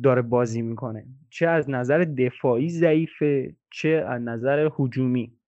[0.03, 1.05] داره بازی می‌کنه.
[1.29, 5.38] چه از نظر دفاعی ضعیفه چه از نظر هجومی.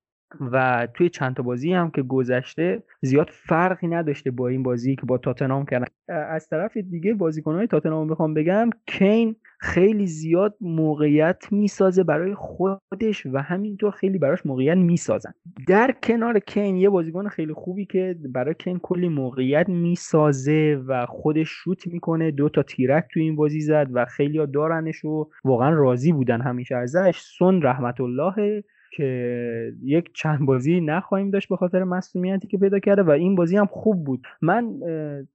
[0.51, 5.05] و توی چند تا بازی هم که گذشته زیاد فرقی نداشته با این بازی که
[5.05, 5.85] با تاتنام کردن.
[6.07, 13.37] از طرف دیگه بازیکنهای تاتنام بخوام بگم کین خیلی زیاد موقعیت می‌سازه برای خودش و
[13.37, 15.33] همینطور خیلی براش موقعیت می‌سازن.
[15.67, 21.49] در کنار کین یه بازیکن خیلی خوبی که برای کین کلی موقعیت می‌سازه و خودش
[21.49, 26.11] شوت می‌کنه دو تا تیرک تو این بازی زد و خیلی دارنش و واقعا راضی
[26.11, 27.21] بودن همیشه ازش.
[27.39, 33.03] سن رحمت الله که یک چند بازی نخواهیم داشت به خاطر مسئولیتی که پیدا کرده
[33.03, 34.27] و این بازی هم خوب بود.
[34.41, 34.79] من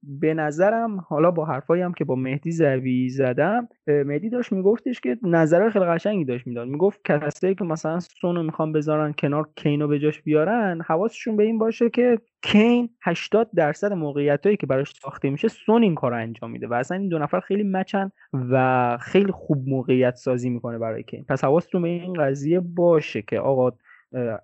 [0.03, 5.17] به نظرم حالا با حرفایی هم که با مهدی زوی زدم مهدی داشت میگفتش که
[5.23, 6.67] نظر خیلی قشنگی داشت می‌داد.
[6.67, 11.57] می‌گفت کسایی که مثلا سونو می‌خوان بذارن کنار کینو به جاش بیارن حواسشون به این
[11.57, 16.67] باشه که کین 80 درصد موقعیتایی که براش ساخته میشه سون این کار انجام میده
[16.67, 21.25] و اصلا این دو نفر خیلی مچن و خیلی خوب موقعیت سازی می‌کنه برای کین.
[21.29, 23.71] پس حواستون به این قضیه باشه که آقا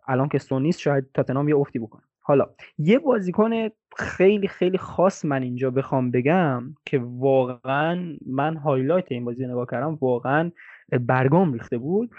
[0.07, 2.01] الان که سون نیست شاید تاتنام یه افتی بکنه.
[2.19, 9.25] حالا یه بازیکن خیلی خیلی خاص من اینجا بخوام بگم که واقعا من highlight این
[9.25, 10.51] بازی نگاه کردم واقعا
[11.01, 12.09] برگام ریخته بود.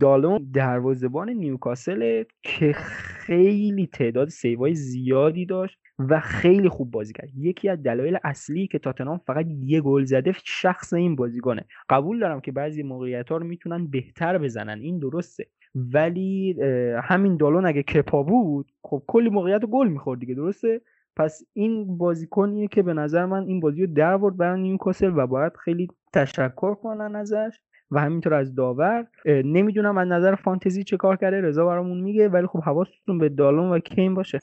[0.00, 7.28] دارلو دروازبان نیوکاسل که خیلی تعداد save ای زیادی داشت و خیلی خوب بازی کرد.
[7.36, 12.40] یکی از دلایل اصلی که تاتنام فقط یه گل زده شخص این بازیکنه قبول دارم
[12.40, 15.46] که بعضی موقعیت ها رو می‌تونن بهتر بزنن این درسته.
[15.74, 16.56] ولی
[17.02, 20.80] همین دارلو اگه کپا بود خب کلی موقعیت گل می‌خورد دیگه درسته؟
[21.16, 25.52] پس این بازیکنیه که به نظر من این بازی رو در برای نیوکاسل و باید
[25.56, 27.60] خیلی تشکر کنن ازش.
[27.90, 32.46] و همینطور از داور نمی‌دونم از نظر فانتزی چه کار کرده رضا برامون میگه ولی
[32.46, 34.38] خب حواستون به دارلو و کین باشه.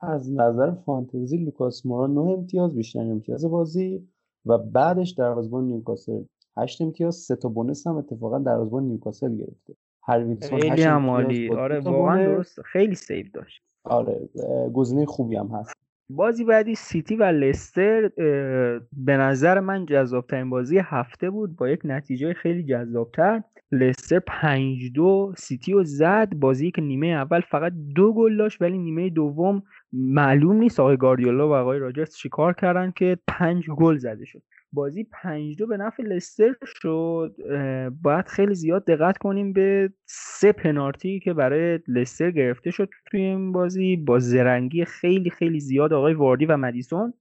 [0.00, 4.08] از نظر فانتزی لوکاس مورا 9 امتیاز بیشتر امتیاز بازی
[4.46, 6.22] و بعدش دروازه‌بان نیوکاسل
[6.56, 9.74] 8 امتیاز سه تا bonus هم اتفاقا دروازه‌بان نیوکاسل گرفته.
[10.02, 13.62] هرویتسون خیلی هم آره واقعا درست خیلی save داشت.
[13.84, 14.28] آره
[14.74, 15.74] گزینه خوبی هم هست.
[16.16, 18.08] بازی بعدی سیتی و لستر
[18.92, 23.42] به نظر من جذابترین بازی هفته بود با یک نتیجه خیلی جذابتر.
[23.72, 26.34] لستر پنج دو سیتی رو زد.
[26.34, 30.80] بازی که نیمه اول فقط دو گل داشت ولی نیمه دوم معلوم نیست.
[30.80, 34.42] آقای گاردیولا و آقای راجرز چیکار کردن که پنج گل زده شد.
[34.72, 37.36] بازی پنج دو به نفع لستر شد.
[38.02, 43.52] باید خیلی زیاد دقت کنیم به سه پنالتی که برای لستر گرفته شد توی این
[43.52, 43.96] بازی.
[43.96, 47.14] با زرنگی خیلی خیلی زیاد آقای واردی و مدیسون.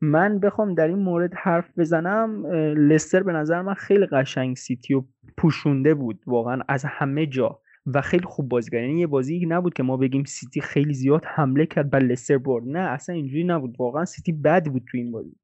[0.00, 2.46] من بخوام در این مورد حرف بزنم.
[2.76, 5.04] لستر به نظر من خیلی قشنگ سیتی و
[5.36, 9.74] پوشونده بود واقعا از همه جا و خیلی خوب بازی کرد یعنی یه بازی نبود
[9.74, 12.64] که ما بگیم سیتی خیلی زیاد حمله کرد و لستر برد.
[12.66, 13.76] نه اصلا اینجوری نبود.
[13.78, 15.36] واقعا سیتی بد بود تو این بازی.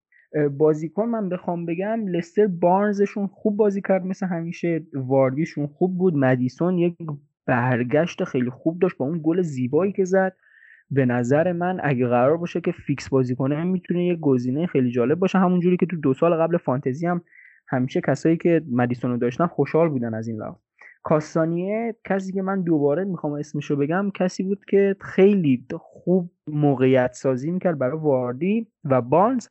[0.58, 6.16] بازیکن من بخوام بگم لستر بارنزشون خوب بازی کرد مثل همیشه واردیشون خوب بود.
[6.16, 6.96] مدیسون یک
[7.46, 10.36] برگشت خیلی خوب داشت با اون گل زیبایی که زد.
[10.90, 15.18] به نظر من اگه قرار باشه که فیکس بازی کنه می‌تونه یه گزینه خیلی جالب
[15.18, 15.38] باشه.
[15.38, 17.22] همونجوری که تو دو سال قبل فانتزی هم
[17.68, 20.54] همیشه کسایی که مدیسون رو داشتن خوشحال بودن از این لحاظ.
[21.02, 27.50] کاستانیه کسی که من دوباره می‌خوام اسمشو بگم کسی بود که خیلی خوب موقعیت سازی
[27.50, 29.48] می‌کرد برای واردی و بانز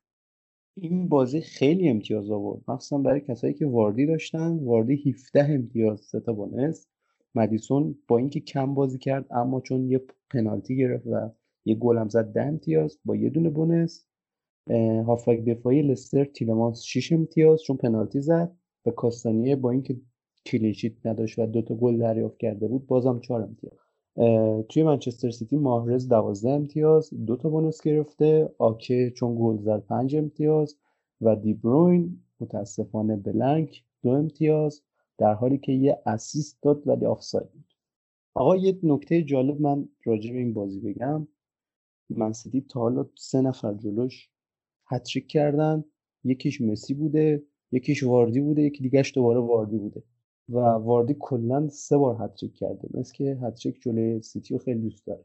[0.84, 2.62] این بازی خیلی امتیاز آورد.
[2.68, 4.58] مخصوصا برای کسایی که واردی داشتن.
[4.58, 6.88] واردی 17 امتیاز سه تا بونس.
[7.36, 11.30] مدیسون با اینکه کم بازی کرد اما چون یه پنالتی گرفت و
[11.66, 14.06] یه گل هم زد ده امتیاز با یه دونه بونس.
[15.08, 18.52] هافک دفاعی لستر تیلمانس 6 امتیاز چون پنالتی زد
[18.86, 19.98] و کاستانیه با اینکه
[20.46, 23.91] کلینشیت نداشت و دوتا گل دریافت کرده بود بازم 4 امتیاز.
[24.70, 30.16] توی منچستر سیتی ماهرز 12 امتیاز دو تا bonus گرفته آکه چون گل زد 5
[30.16, 30.78] امتیاز
[31.22, 34.82] و دیبروین متاسفانه blank دو امتیاز
[35.18, 37.66] در حالی که یه assist داد ولی آفساید بود.
[38.34, 41.28] آقا یه نکته جالب من راجع به این بازی بگم.
[42.10, 44.30] من سیتی تا حالا سه نفر جلوش
[44.86, 45.84] hat-trick کردن.
[46.24, 50.04] یکیش مسی بوده یکیش واردی بوده یکی دیگهش دوباره واردی بوده.
[50.50, 52.88] و واردی کلا سه بار هتریک کرده.
[52.94, 55.24] مثل که هتریک جلوی سیتی رو خیلی دوست داره.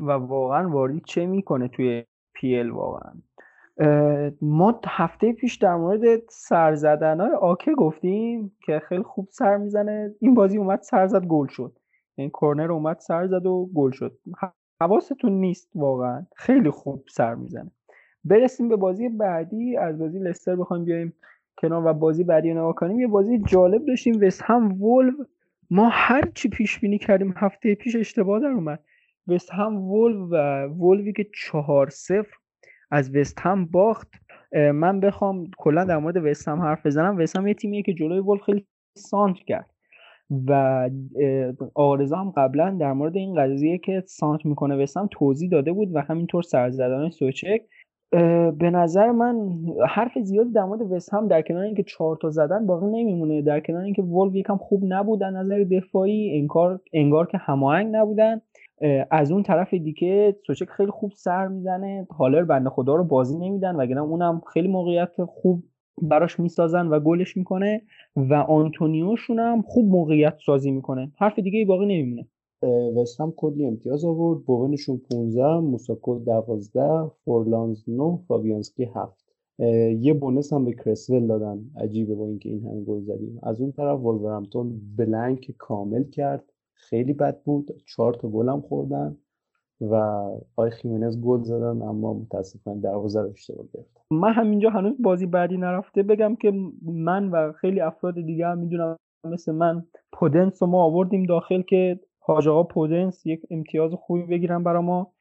[0.00, 2.04] و واقعا واردی چه می‌کنه توی
[2.34, 3.12] پیل واقعا؟
[4.40, 10.14] ما هفته پیش در مورد سر زدن های آکه گفتیم که خیلی خوب سر می‌زنه.
[10.20, 11.78] این بازی اومد سر زد گل شد.
[12.14, 14.18] این یعنی کورنر اومد سر زد و گل شد.
[14.82, 16.26] حواستون نیست واقعا.
[16.36, 17.70] خیلی خوب سر می‌زنه.
[18.24, 19.76] برسیم به بازی بعدی.
[19.76, 21.12] از بازی لستر بخوایم بیایم.
[21.58, 24.18] کنار و بازی بعدی نگاه کنیم یه بازی جالب داشتیم.
[24.22, 25.12] وست هم ولو
[25.70, 28.80] ما هر چی پیش بینی کردیم هفته پیش اشتباه در اومد.
[29.28, 32.36] وست هم ولو و ولوی که چهار صفر
[32.90, 34.08] از وست هم باخت.
[34.52, 37.18] من بخوام کلا در مورد وست هم حرف بزنم.
[37.18, 38.66] وست هم یه تیمیه که جلوی ولف خیلی
[38.96, 39.70] سانت کرد.
[40.46, 40.90] و
[41.74, 45.88] آرزا هم قبلا در مورد این قضیه که سانت می‌کنه وست هم توضیح داده بود
[45.94, 47.62] و همینطور سرزدن سوچک
[48.58, 49.50] به نظر من
[49.88, 53.42] حرف زیادی در مورد وست هم در کنار اینکه چهار تا زدن باقی نمیمونه.
[53.42, 58.40] در کنار اینکه ولف یکم خوب نبودن نظر دفاعی انگار انگار که هماهنگ نبودن.
[59.10, 62.06] از اون طرف دیگه سوچک خیلی خوب سر می‌زنه.
[62.18, 65.62] هالر بنده خدا رو بازی نمیدن وگرنه اونم خیلی موقعیت خوب
[66.02, 67.82] براش می‌سازن و گلش می‌کنه
[68.16, 71.12] و آنتونیوشون هم خوب موقعیت سازی می‌کنه.
[71.18, 72.26] حرف دیگه باقی نمیمونه.
[72.96, 74.44] وستهم کلی امتیاز آورد.
[74.44, 79.24] بوونشون 15 موساکو 12 فورلانز 9 فابیانسکی 7
[80.00, 81.70] یه بونس هم به کرسول دادن.
[81.76, 83.38] عجیبه با اینکه این همه گل زدیم.
[83.42, 86.52] از اون طرف ولورهمپتون بلنک کامل کرد.
[86.74, 87.82] خیلی بد بود.
[87.86, 89.16] چهار تا گل هم خوردن
[89.80, 89.94] و
[90.56, 95.56] آقای خیمنز گل زدن اما متاسفانه دروازه رو اشتباه گرفتن من همینجا هنوز بازی بعدی
[95.56, 96.02] نرفته.
[96.02, 101.62] بگم که من و خیلی افراد دیگه هم می‌دونم مثل من پودنس ما آوردیم داخل
[101.62, 105.12] که حاج آقا پودنس یک امتیاز خوبی بگیرن برا ما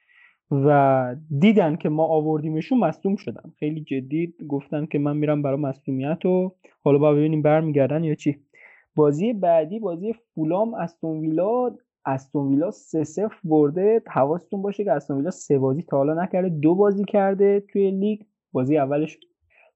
[0.52, 3.52] و دیدن که ما آوردیمشون مصدوم شدن.
[3.60, 8.40] خیلی جدی گفتن که من میرم برای مصدومیت و حالا با ببینیم برمیگردن یا چی.
[8.96, 11.76] بازی بعدی بازی فولام استون ویلا.
[12.06, 14.02] استون ویلا 3 0 برده.
[14.08, 16.50] حواستون باشه که استون ویلا سه بازی تا حالا نکرده.
[16.50, 18.22] دو بازی کرده توی لیگ.
[18.52, 19.18] بازی اولش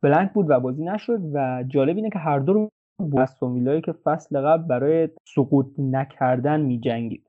[0.02, 2.70] بلنک بود و بازی نشد و جالب اینه که هر دو رو
[3.18, 7.24] استون که فصل قبل برای سقوط نکردن میجنگید.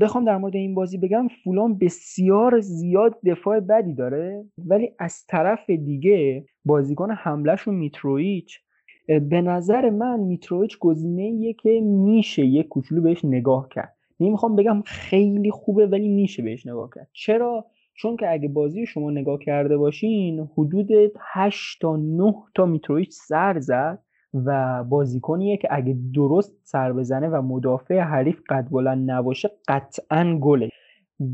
[0.00, 5.70] بخوام در مورد این بازی بگم فولان بسیار زیاد دفاع بدی داره ولی از طرف
[5.70, 8.58] دیگه بازیکن حملهشون میترویچ
[9.06, 13.96] به نظر من میترویچ گزینه که میشه یک کوچولو بهش نگاه کرد.
[14.20, 17.08] نمی‌خوام بگم خیلی خوبه ولی میشه بهش نگاه کرد.
[17.12, 20.88] چرا؟ چون که اگه بازی شما نگاه کرده باشین حدود
[21.20, 24.02] 8 تا 9 تا میترویچ سر زد.
[24.34, 30.68] و بازیکنیه که اگه درست سر بزنه و مدافع حریف قد بلند نباشه قطعا گله.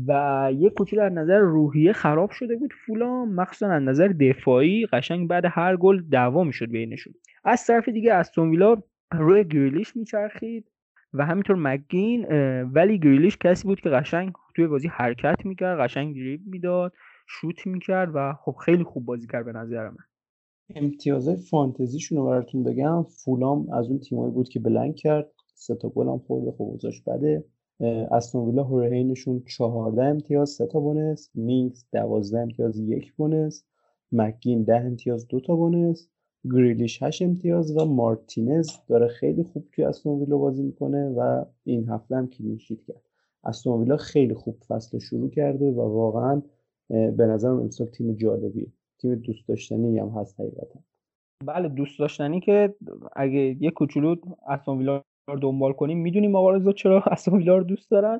[0.07, 2.73] و یه کوچولو از نظر روحیه خراب شده بود.
[2.85, 7.13] فولام مخصوصا از نظر دفاعی قشنگ بعد هر گل دعوا می‌شد بینشون.
[7.43, 8.77] از طرف دیگه استون ویلا
[9.13, 10.71] روی گریلیش میچرخید
[11.13, 12.25] و همینطور مگین
[12.63, 16.93] ولی گریلیش کسی بود که قشنگ توی بازی حرکت می‌کرد قشنگ دریب می‌داد
[17.27, 19.97] شوت می‌کرد و خب خیلی خوب بازی کرد به نظر من.
[20.75, 23.03] امتیازهای فانتزیشون رو براتون بگم.
[23.03, 25.31] فولام از اون تیمایی بود که بلنگ کرد.
[25.55, 26.51] سه تا گل هم خورده.
[26.51, 27.45] خب اوضاعش بده.
[28.11, 31.29] استون ویلا هوریهنشون 14 امتیاز سه تا بونس.
[31.33, 33.63] مینگز 12 امتیاز یک بونس.
[34.11, 36.09] مکگین 10 امتیاز دو تا بونس.
[36.53, 42.15] گریلیش 8 امتیاز و مارتینز داره خیلی خوب توی استون بازی می‌کنه و این هفته
[42.15, 43.01] هم clean sheet کرد.
[43.43, 46.41] استون خیلی خوب فصل شروع کرده و واقعا
[46.89, 48.67] به نظرم امسال تیم جالبیه.
[49.05, 50.79] تیم دوست داشتنی هم هست حقیقتا.
[51.45, 52.75] بله دوست داشتنی که
[53.15, 54.15] اگه یه کوچولو
[54.47, 58.19] استون ویلا رو دنبال کنیم می‌دونیم آقا چرا استون ویلا رو دوست دارن.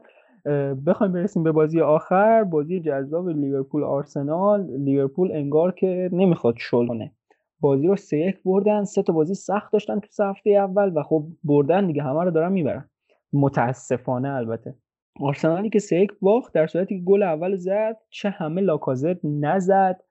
[0.86, 2.44] بخوایم برسیم به بازی آخر.
[2.44, 4.72] بازی جذاب لیورپول آرسنال.
[4.78, 7.12] لیورپول انگار که نمی‌خواد شل کنه.
[7.60, 8.84] بازی رو سه یک بردن.
[8.84, 12.52] سه تا بازی سخت داشتن تو هفته اول و خب بردن دیگه همه رو دارن
[12.52, 12.90] می‌برن.
[13.34, 14.76] متاسفانه البته.
[15.20, 20.02] آرسنالی که سه یک باخت در صورتی که گل اول زد چه همه لاکازت نزد.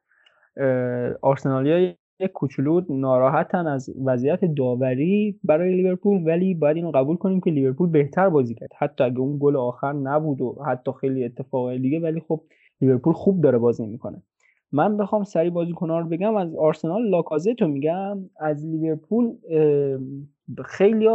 [1.22, 7.50] آرسنالی یک کوچولو ناراحتن از وضعیت داوری برای لیورپول ولی باید اینو قبول کنیم که
[7.50, 8.68] لیورپول بهتر بازی کرد.
[8.78, 12.40] حتی اگه اون گل آخر نبود و حتی خیلی اتفاقای دیگه ولی خب
[12.80, 14.22] لیورپول خوب داره بازی می‌کنه.
[14.72, 16.36] من بخوام سری بازیکن‌ها رو بگم.
[16.36, 18.18] از آرسنال لاکازت رو میگم.
[18.40, 19.32] از لیورپول
[20.64, 21.08] خیلی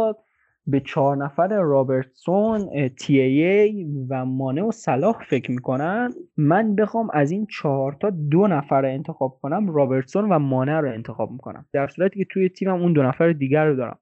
[0.66, 6.14] به چهار نفر رابرتسون TAA و مانه و صلاح فکر می‌کنن.
[6.36, 10.92] من بخوام از این چهار تا دو نفر رو انتخاب کنم رابرتسون و مانه رو
[10.92, 11.66] انتخاب می‌کنم.
[11.72, 13.98] در صورتی که توی تیمم اون دو نفر دیگر رو دارم.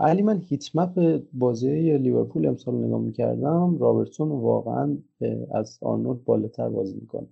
[0.00, 3.78] علی من heat map بازی لیورپول امسال نگاه می‌کردم.
[3.78, 4.96] رابرتسون واقعا
[5.54, 7.26] از آرنولد بالاتر بازی می‌کنه.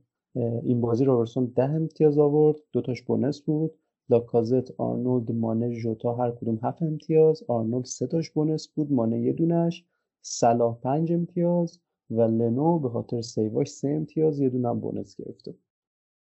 [0.62, 3.70] این بازی رابرتسون ده امتیاز آورد دوتاش بونس بود.
[4.11, 7.44] لاکازت آرنولد مانه ژوتا هر کدوم هفت امتیاز.
[7.49, 9.85] آرنولد سه تاش بونس بود مانه یه دونش.
[10.22, 11.80] صلاح پنج امتیاز
[12.11, 15.55] و لنو به خاطر save اش سه امتیاز یه دونم بونس گرفته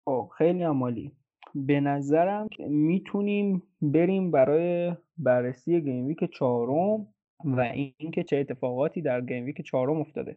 [0.04, 1.12] خب خیلی عمالی.
[1.54, 7.06] به نظرم می‌تونیم بریم برای بررسی گیم ویک چهارم
[7.44, 10.36] و اینکه چه اتفاقاتی در گیم ویک چهارم افتاده.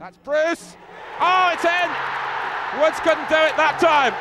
[0.00, 0.76] That's Bruce.
[1.20, 2.17] Oh, it's in.
[2.76, 4.12] Woods couldn't do it that time.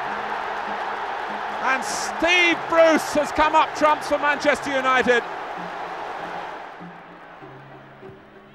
[1.68, 5.22] And Steve Bruce has come up trumps for Manchester United.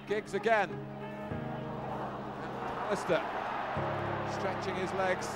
[0.08, 0.70] Giggs again.
[2.86, 3.22] Alistair
[4.38, 5.28] stretching his legs.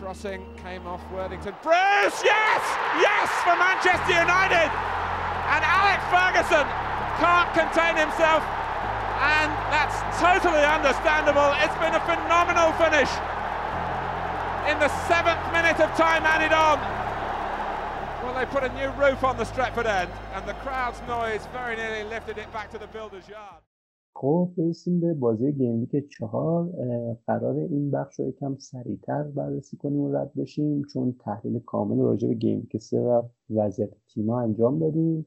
[0.00, 1.54] Crossing came off Worthington.
[1.62, 2.62] Bruce, yes!
[3.00, 4.68] Yes for Manchester United!
[5.48, 6.66] And Alex Ferguson
[7.22, 8.42] can't contain himself
[9.23, 11.49] and that's totally understandable.
[11.63, 13.11] It's been a phenomenal finish.
[14.71, 16.77] In the seventh minute of time added on.
[18.23, 21.75] Well, they put a new roof on the Stretford end, and the crowd's noise very
[21.75, 23.63] nearly lifted it back to the builder's yard.
[24.15, 26.69] خب برسیم به بازی گیم ویک چهار
[27.27, 32.27] قرار این بخش رو یکم سریعتر بررسی کنیم و رد بشیم چون تحلیل کامل راجع
[32.27, 35.25] به گیم ویک سه و وضعیت تیما انجام دادیم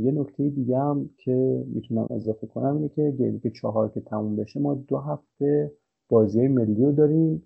[0.00, 4.36] یه نکته دیگه هم که می‌تونم اضافه کنم اینه که گیم که چهار که تموم
[4.36, 5.72] بشه ما دو هفته
[6.08, 7.42] بازی ملی رو داریم.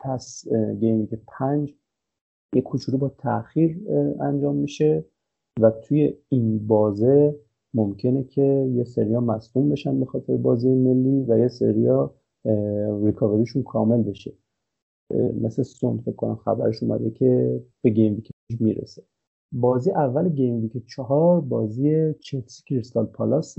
[0.00, 0.44] پس
[0.80, 1.74] game week پنج
[2.54, 3.80] یه کوچولو با تاخیر
[4.20, 5.04] انجام میشه
[5.60, 7.40] و توی این بازه
[7.74, 12.14] ممکنه که یه سریا مصدوم بشن به خاطر بازی ملی و یه سریا
[13.02, 14.32] recovery شون کامل بشه.
[15.40, 18.22] مثل سون فکر کنم خبرش اومده که به game
[18.60, 19.02] می‌رسه.
[19.54, 23.58] بازی اول game week چهار بازی چلسی کریستال پالاس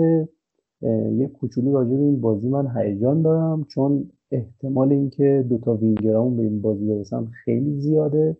[1.18, 6.44] یه کوچولو راجع به این بازی من هیجان دارم چون احتمال اینکه دوتا وینگرامون به
[6.44, 8.38] این بازی برسن خیلی زیاده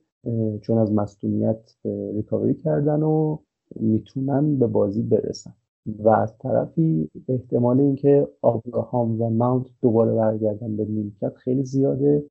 [0.62, 1.76] چون از مصدومیت
[2.16, 3.38] ریکاوری کردن و
[3.76, 5.54] می‌تونن به بازی برسن.
[6.00, 12.24] و از طرفی احتمال اینکه آبراهام و ماونت دوباره برگردن به نیمکت خیلی زیاده.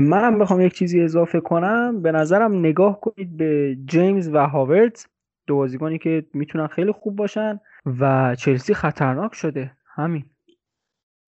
[0.00, 5.06] منم بخوام یک چیزی اضافه کنم به نظرم نگاه کنید به جیمز و هاورت
[5.46, 7.60] دو بازیکنی که می‌تونن خیلی خوب باشن
[8.00, 9.72] و چلسی خطرناک شده.
[9.86, 10.24] همین.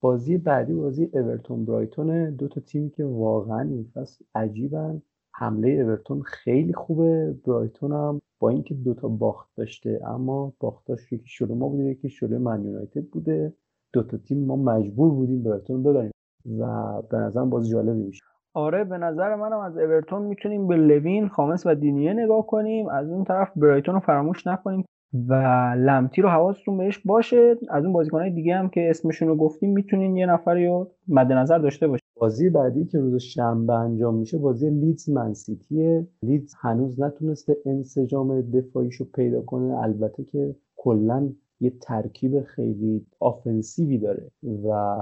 [0.00, 5.02] بازی بعدی بازی اورتون برایتون دو تا تیمی که واقعا این فصل عجیبن.
[5.34, 7.34] حمله اورتون خیلی خوبه.
[7.46, 12.38] برایتون هم با اینکه دوتا باخت داشته اما باختاش یکی شده ما بوده یکی شده
[12.38, 13.52] من یونایتد بوده.
[13.92, 16.10] دوتا تیم ما مجبور بودیم برایتون ببریم
[16.58, 18.24] و به نظرم بازی جالبی میشه.
[18.56, 22.88] آره به نظر منم از اورتون می‌تونیم به لوین خامس و دینیه نگاه کنیم.
[22.88, 24.84] از اون طرف برایتون رو فراموش نکنیم
[25.28, 25.34] و
[25.78, 27.56] لمتی رو حواستون بهش باشه.
[27.70, 31.58] از اون بازیکنهای دیگه هم که اسمشون رو گفتیم می‌تونین یه نفری رو مد نظر
[31.58, 37.56] داشته باشید بازی بعدی که روز شنبه انجام میشه بازی لیدز منسیتیه لیدز هنوز نتونسته
[37.66, 39.78] انسجام دفاعیشو پیدا کنه.
[39.78, 41.28] البته که کلا
[41.60, 44.30] یه ترکیب خیلی offensive ی داره
[44.64, 44.96] و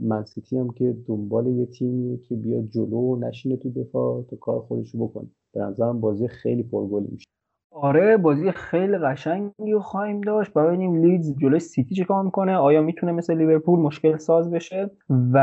[0.00, 4.60] منسیتی هم که دنبال یه تیمیه که بیاد جلو و نشینه تو دفاع تا کار
[4.60, 5.28] خودشو بکنه.
[5.54, 7.26] به نظرم بازی خیلی پرگلی میشه.
[7.70, 10.52] آره بازی خیلی قشنگی رو خواهیم داشت.
[10.52, 14.90] ببینیم لیدز جلوی سیتی چیکار می‌کنه؟ آیا می‌تونه مثل لیورپول مشکل ساز بشه؟
[15.32, 15.38] و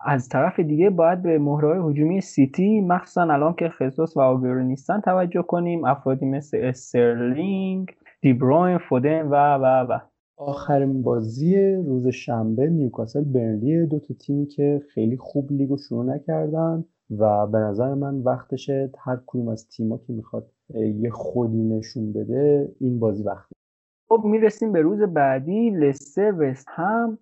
[0.00, 5.00] از طرف دیگه باید به مهره‌های هجومی سیتی مخصوصا الان که ژسوس و آگورو نیستن
[5.00, 5.84] توجه کنیم.
[5.84, 7.90] افرادی مثل استرلینگ
[8.24, 9.98] دیبروین فودن و و و.
[10.36, 16.84] آخرین بازی روز شنبه نیوکاسل برنلی دو تا تیمی که خیلی خوب لیگو شروع نکردن
[17.18, 22.72] و به نظر من وقتشه هر کدوم از تیما که می‌خواد یه خودی نشون بده
[22.80, 23.54] این بازی وقتی
[24.08, 25.70] خب می‌رسیم به روز بعدی.
[25.70, 27.18] لستر وست هم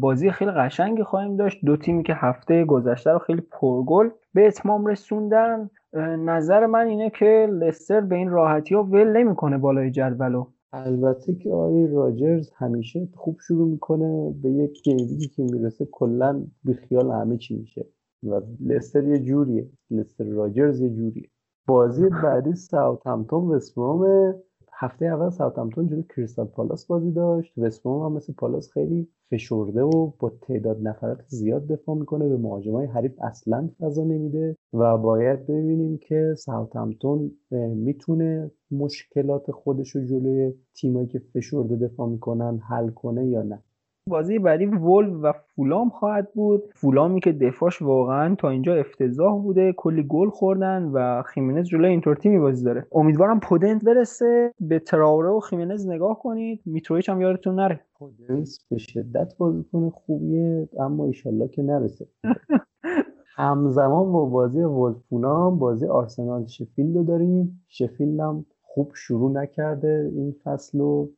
[0.00, 1.64] بازی خیلی قشنگی خواهیم داشت.
[1.64, 5.70] دو تیمی که هفته گذشته رو خیلی پرگل به اتمام رسوندن.
[6.00, 10.46] نظر من اینه که لستر به این راحتی ها ول نمی‌کنه بالای جدولو.
[10.72, 16.44] البته که آقای راجرز همیشه خوب شروع می‌کنه به یک game ی که می‌رسه کلا
[16.64, 17.86] بیخیال همه چی میشه.
[18.22, 19.70] و لستر یه جوریه.
[19.90, 21.28] لستر راجرز یه جوریه.
[21.66, 24.34] بازی بعدی ساوثهمپتون وستبروم
[24.78, 27.52] هفته اول ساوثهمپتون جلوی کریستال پالاس بازی داشت.
[27.58, 32.28] وستبروم هم مثل پالاس خیلی فشرده و با تعداد نفرات زیاد دفاع می‌کنه.
[32.28, 34.56] به مهاجمای حریف اصلا فضا نمیده.
[34.72, 37.30] و باید ببینیم که ساوثهمپتون
[37.74, 43.62] می‌تونه مشکلات خودش رو جلوی تیمایی که فشرده دفاع می‌کنن حل کنه یا نه.
[44.10, 46.62] بازی بعدی ولو و فولام خواهد بود.
[46.74, 49.72] فولامی که دفاعش واقعا تا اینجا افتضاح بوده.
[49.72, 52.86] کلی گل خوردن و خیمنز جلوی اینطور تیمی بازی داره.
[52.92, 54.54] امیدوارم پودنت برسه.
[54.60, 56.60] به تراوره و خیمنز نگاه کنید.
[56.66, 57.80] میترویچ هم یادتون نره.
[57.98, 62.06] پودنس به شدت بازیکن خوبیه اما ایشالله که نرسه.
[63.36, 64.62] همزمان با بازی
[65.08, 67.64] فولام بازی آرسنال شفیلد رو داریم.
[67.68, 71.08] شفیلد هم خوب شروع نکرده این فصل و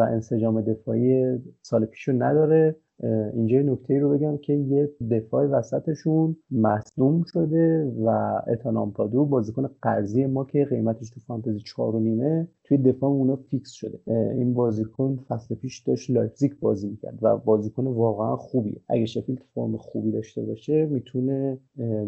[0.00, 2.76] انسجام دفاعی سال پیشو نداره.
[3.32, 10.26] اینجا نکته رو بگم که یه دفاع وسطشون مصدوم شده و اتان آمپادو بازیکن قرضی
[10.26, 13.98] ما که قیمتش تو فانتزی چهار و نیمه توی دفاع اونا fix شده.
[14.06, 18.80] این بازیکن فصل پیش داشت لایپزیگ بازی می‌کرد و بازیکن واقعا خوبیه.
[18.88, 21.58] اگه شفیلد فرم خوبی داشته باشه می‌تونه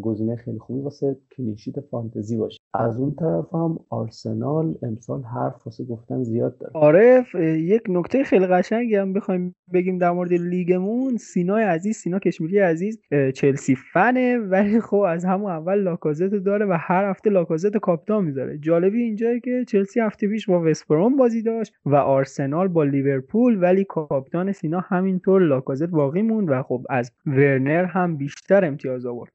[0.03, 2.59] گزینه خیلی خوبی واسه clean sheet فانتزی باشه.
[2.75, 6.73] از اون طرف هم آرسنال امسال حرف واسه گفتن زیاد داره.
[6.75, 7.25] آره
[7.59, 11.17] یک نکته خیلی قشنگی هم بخوایم بگیم در مورد لیگمون.
[11.17, 13.01] سینای عزیز سینا کشمیری عزیز
[13.35, 18.59] چلسی فنه ولی خب از همون اول لاکازت داره و هر هفته لاکازت کاپیتان می‌ذاره.
[18.59, 23.85] جالبی اینجایی که چلسی هفته پیش با وستبروم بازی داشت و آرسنال با لیورپول ولی
[23.85, 29.33] کاپیتان سینا همینطور لاکازت باقی موند و خب از ورنر هم بیشتر امتیاز آورد.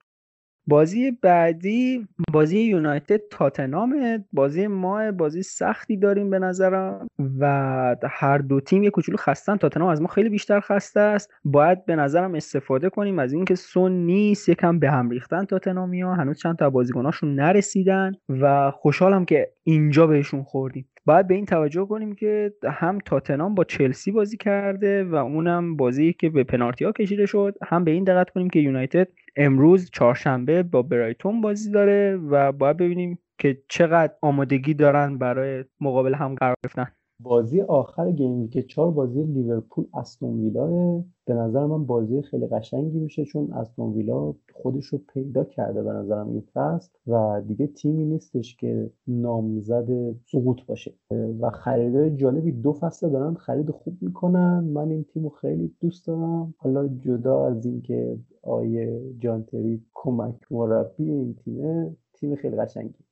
[0.68, 3.96] بازی بعدی بازی یونایتد تاتنام
[4.34, 7.08] بازی ما بازی سختی داریم به نظرم
[7.40, 9.58] و هر دو تیم یه کوچولو خستن.
[9.58, 11.34] تاتنام از ما خیلی بیشتر خسته است.
[11.44, 16.40] باید به نظرم استفاده کنیم از اینکه سون نیست یکم به هم ریختن تاتنامیا هنوز
[16.40, 20.88] چند تا بازیکناشون نرسیدن و خوشحالم که اینجا بهشون خوردیم.
[21.06, 26.14] باید به این توجه کنیم که هم تاتنام با چلسی بازی کرده و اونم بازی
[26.14, 27.56] که به پنالتی ها کشیده شد.
[27.64, 32.78] هم به این دقت کنیم که یونایتد امروز چهارشنبه با برایتون بازی داره و باید
[32.78, 36.88] ببینیم که چقدر آمادگی دارن برای مقابل هم قرار گرفتن.
[37.20, 43.00] بازی آخر گیم ویک 4 بازی لیورپول استون ویلا به نظر من بازی خیلی قشنگی
[43.00, 48.06] میشه چون استون ویلا خودش رو پیدا کرده به نظرم این فصل و دیگه تیمی
[48.06, 50.94] نیستش که نامزد سقوط باشه.
[51.42, 54.64] و خریدای جالبی دو فصل دارن خرید خوب می‌کنن.
[54.64, 56.54] من این تیم رو خیلی دوست دارم.
[56.58, 63.06] حالا جدا از اینکه آیه جانتری کمک مربی این تیمه تیم خیلی قشنگی.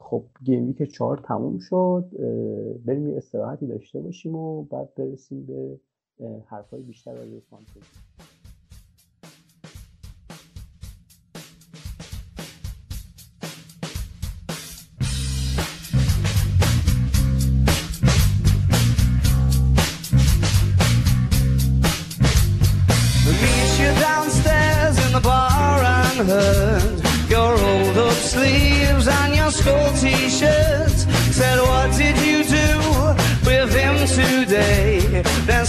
[0.00, 2.04] خب گیم ویک چهار تموم شد
[2.84, 5.78] بریم یه استراحتی داشته باشیم و بعد برسیم به
[6.46, 7.80] حرفای بیشتر راجع فانتزی.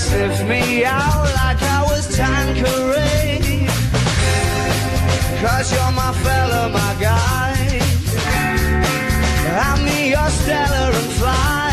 [0.04, 3.68] Sniffed me out like I was Tanqueray.
[5.42, 7.34] Cause you're my fella, my guy
[9.56, 10.32] I'm the your
[11.00, 11.73] and fly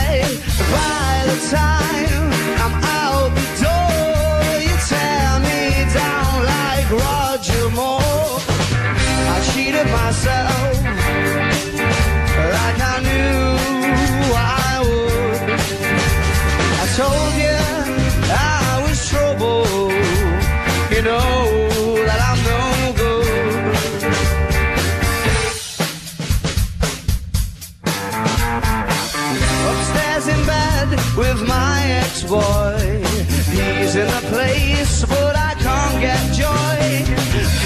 [32.31, 33.03] ex-boy.
[33.51, 37.05] He's in the place, but I can't get joy.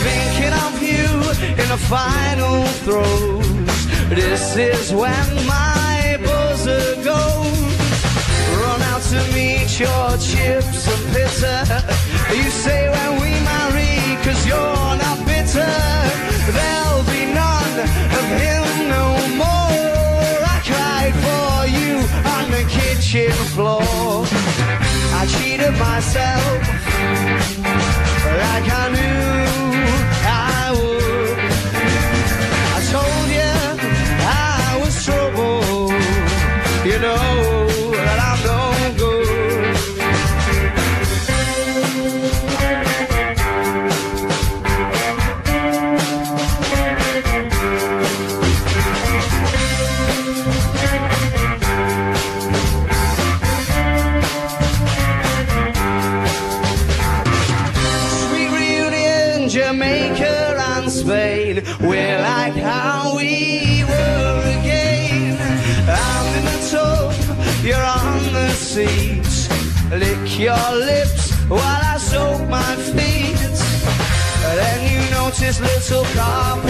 [0.06, 1.04] Thinking of you
[1.62, 3.46] in the final throes.
[4.08, 7.74] This is when my buzzer goes.
[8.60, 11.60] Run out to meet your chips and pitter.
[12.34, 15.74] You say when we marry, cause you're not bitter.
[16.56, 17.78] There'll be none
[18.18, 19.43] of him no more.
[26.14, 26.53] Myself
[75.44, 76.63] this little car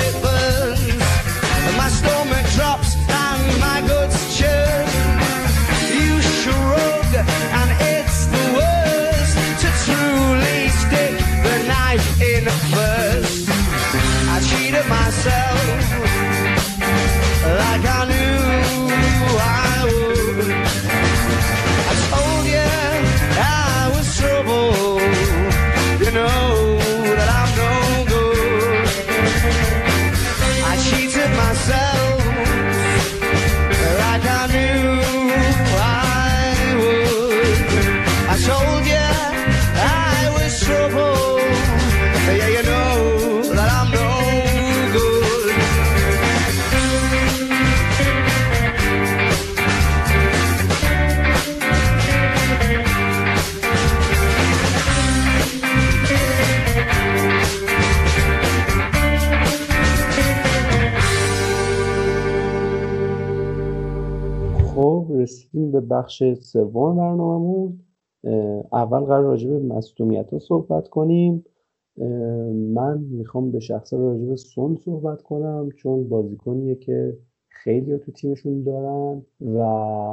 [65.75, 67.79] به بخش سوم برنامهمون
[68.73, 71.45] اول قرار راجع به مصدومیت ها صحبت کنیم.
[72.75, 77.19] من می‌خوام به شخص راجع به سون صحبت کنم چون بازیکنیه که
[77.49, 79.59] خیلی تو تیمشون دارن و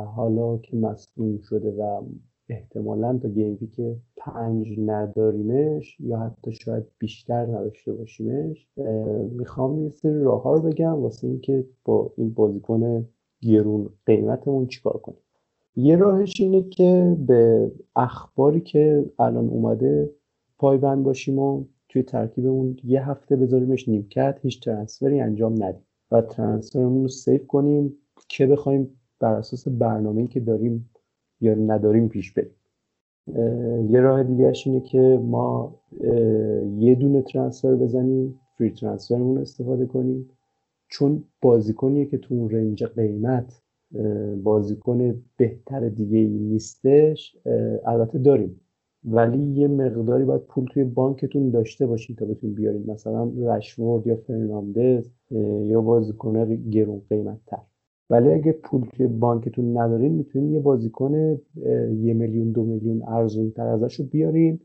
[0.05, 2.01] حالا که مصدوم شده و
[2.49, 8.67] احتمالا تا گیم که پنج نداریمش یا حتی شاید بیشتر نداشته باشیمش
[9.31, 13.05] می‌خوام یه سری راه ها رو بگم واسه اینکه با این بازیکن
[13.41, 15.21] گرون قیمتمون چیکار کنیم.
[15.75, 20.11] یه راهش اینه که به اخباری که الان اومده
[20.57, 27.01] پایبند باشیم و توی ترکیبمون یه هفته بذاریمش نیمکت هیچ ترنسفری انجام ندیم و ترنسفرمون
[27.01, 27.97] رو سیف کنیم
[28.29, 30.89] که بخوایم بر اساس برنامه‌ای که داریم
[31.41, 32.55] یا نداریم پیش بریم.
[33.89, 35.75] یه راه دیگهش اینه که ما
[36.77, 40.29] یه دونه ترانسفر بزنیم فری ترانسفرمون استفاده کنیم.
[40.87, 43.61] چون بازیکنیه که تو اون رنج قیمت
[44.43, 47.37] بازیکن بهتر دیگه ای نیستش.
[47.85, 48.61] البته داریم.
[49.03, 52.91] ولی یه مقداری باید پول توی بانکتون داشته باشین تا بتونین بیارین.
[52.91, 55.09] مثلا رشورد یا فرناندز
[55.65, 57.57] یا بازیکن گرون قیمت تر
[58.09, 61.39] ولی اگه پول توی بانکتون ندارین می‌تونین یه بازیکن
[62.01, 64.59] یه میلیون دو میلیون ارزون تر ازش رو بیارین.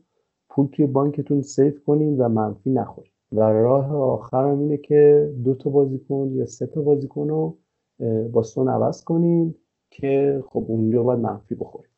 [0.49, 3.11] پول توی بانکتون سیف کنین و منفی نخورین.
[3.31, 7.57] و راه آخر هم اینه که دو تا بازیکن یا سه تا بازیکن رو
[8.31, 9.55] با سون عوض کنین
[9.89, 11.91] که خب اونجا باید منفی بخورین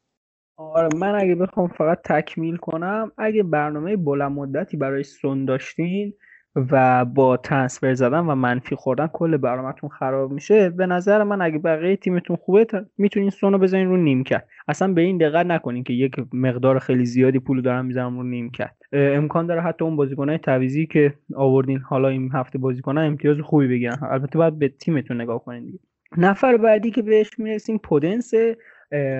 [0.58, 6.14] آره من اگه بخوام فقط تکمیل کنم اگه برنامه بلند مدتی برای سون داشتین
[6.56, 11.58] و با ترنسفر زدن و منفی خوردن کل برنامهتون خراب میشه به نظر من اگه
[11.58, 14.44] بقیه تیمتون خوبه می‌تونین سونو بزنین رو نیمکت.
[14.68, 18.76] اصلا به این دقت نکنین که یک مقدار خیلی زیادی پول دارم می‌ذارم رو نیمکت.
[18.94, 23.98] امکان داره حتی اون بازیکنهای تعویزی که آوردین حالا این هفته بازیکنان امتیاز خوبی بگیرن.
[24.02, 25.80] البته باید به تیمتون نگاه کنین دیگه.
[26.18, 28.34] نفر بعدی که بهش می‌رسیم پودنس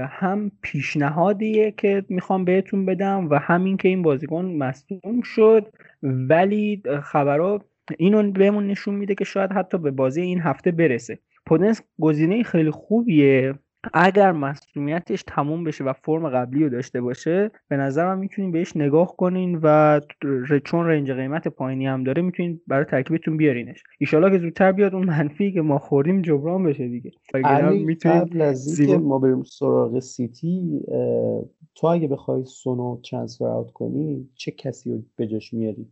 [0.10, 5.68] هم پیشنهادیه که می‌خوام بهتون بدم و همین که این بازیکن مصدوم شد.
[6.04, 7.66] ولی خبرها
[7.98, 11.20] اینو بهمون نشون میده که شاید حتی به بازی این هفته برسه.
[11.46, 13.54] پودنس گزینه خیلی خوبیه.
[13.94, 19.16] اگر مسئولیتش تموم بشه و فرم قبلی رو داشته باشه به نظرم می‌تونین بهش نگاه
[19.18, 20.00] کنین و
[20.66, 23.84] چون رنج قیمت پایینی هم داره می‌تونین برای ترکیبتون بیارینش.
[24.00, 27.12] ایشالا که زودتر بیاد اون منفی که ما خوردیم جبران بشه دیگه.
[28.04, 30.82] قبل از اینکه ما بریم سراغ سیتی
[31.76, 35.88] تو اگه بخوای سونو ترانسفر اوت کنی چه کسی رو به جاش میاری؟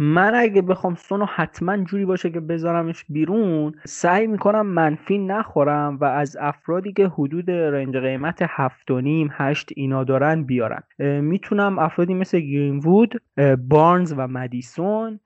[0.00, 6.04] من اگه بخوام سونو حتما جوری باشه که بذارمش بیرون سعی می‌کنم منفی نخورم و
[6.04, 10.82] از افرادی که حدود رنج قیمت هفت و نیم هشت اینا دارن بیارم.
[11.22, 13.22] می‌تونم افرادی مثل گرینوود
[13.68, 15.20] بارنز و مدیسون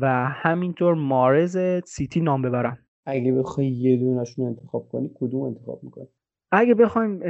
[0.00, 2.78] و همینطور مارز سیتی نام ببرم.
[3.06, 6.06] اگه بخوای یه دونشون انتخاب کنی کدوم انتخاب می‌کنی؟
[6.52, 7.20] اگه بخوایم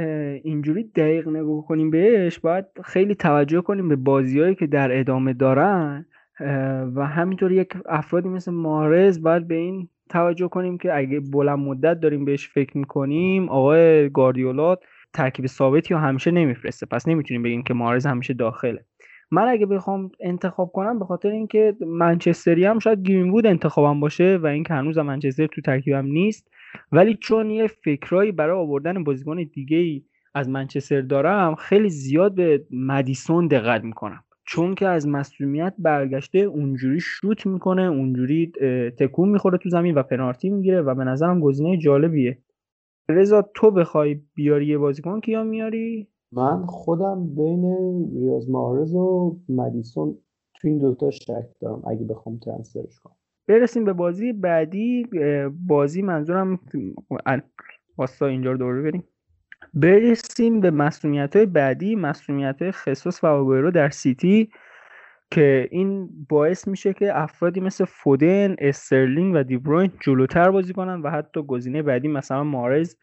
[0.43, 6.05] اینجوری دقیق نگاه کنیم بهش باید خیلی توجه کنیم به بازیهایی که در ادامه دارن.
[6.95, 11.99] و همینطور یک افرادی مثل مارز باید به این توجه کنیم که اگه بلند مدت
[11.99, 14.75] داریم بهش فکر می‌کنیم آقای گاردیولا
[15.13, 16.85] ترکیب ثابتی رو همیشه نمیفرسته.
[16.85, 18.85] پس نمی‌تونیم بگیم که مارز همیشه داخله.
[19.31, 24.45] من اگه بخوام انتخاب کنم به خاطر اینکه منچستری هم شاید گرین انتخابم باشه و
[24.45, 26.51] اینکه هنوز منچستر تو ترکیبم نیست
[26.91, 30.03] ولی چون یه فکرایی برای آوردن بازیکن دیگه ای
[30.35, 34.23] از منچستر دارم خیلی زیاد به مدیسون دقت می‌کنم.
[34.51, 38.51] چون که از مصومیت برگشته اونجوری شوت می‌کنه اونجوری
[38.99, 42.37] تکون می‌خوره تو زمین و پنالتی می‌گیره و به نظرم گزینه جالبیه.
[43.09, 47.65] رضا تو بخوای بیاری یه بازیکن کیا میاری؟ من خودم بین
[48.15, 50.17] ریاض مارز و مدیسون
[50.61, 53.15] تو این دوتا شک دارم اگه بخوام ترانسفرش کنم.
[53.47, 55.07] برسیم به بازی بعدی
[55.67, 56.59] بازی منظورم
[57.97, 59.03] واستا اینجا رو دوره بریم.
[59.73, 64.49] برسیم به مسئولیت های بعدی مسئولیت های ژسوس و آگویرو در سیتی
[65.31, 71.09] که این باعث میشه که افرادی مثل فودن، استرلینگ و دیبروین جلوتر بازی کنن و
[71.09, 72.95] حتی گزینه بعدی مثلا محرز.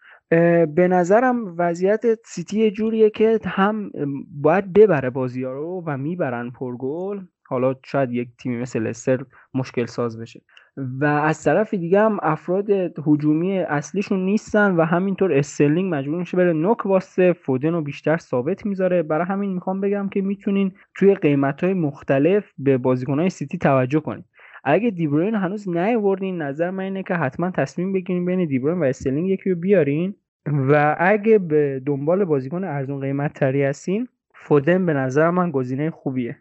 [0.75, 3.91] به نظرم وضعیت سیتی جوریه که هم
[4.31, 9.25] باید ببره بازی ها رو و می‌برن پرگل حالا شاید یک تیمی مثل لستر
[9.55, 10.41] مشکل ساز بشه.
[10.77, 12.71] و از طرف دیگه هم افراد
[13.07, 16.53] هجومی اصلیشون نیستن و همینطور استرلینگ مجبور میشه بره.
[16.53, 19.03] نوک واسه فودن رو بیشتر ثابت می‌ذاره.
[19.03, 24.25] برای همین می‌خوام بگم که می‌تونین توی قیمت های مختلف به های سیتی توجه کنید
[24.65, 29.29] اگه دیبروین هنوز نیاوردین نظر من اینه که حتما تصمیم بگیرین بین دیبروین و استرلینگ
[29.29, 30.15] یکی رو بیارین.
[30.47, 36.37] و اگه به دنبال بازیکن ارزون قیمت تری هستین فودن به نظر من گزینه خوبیه.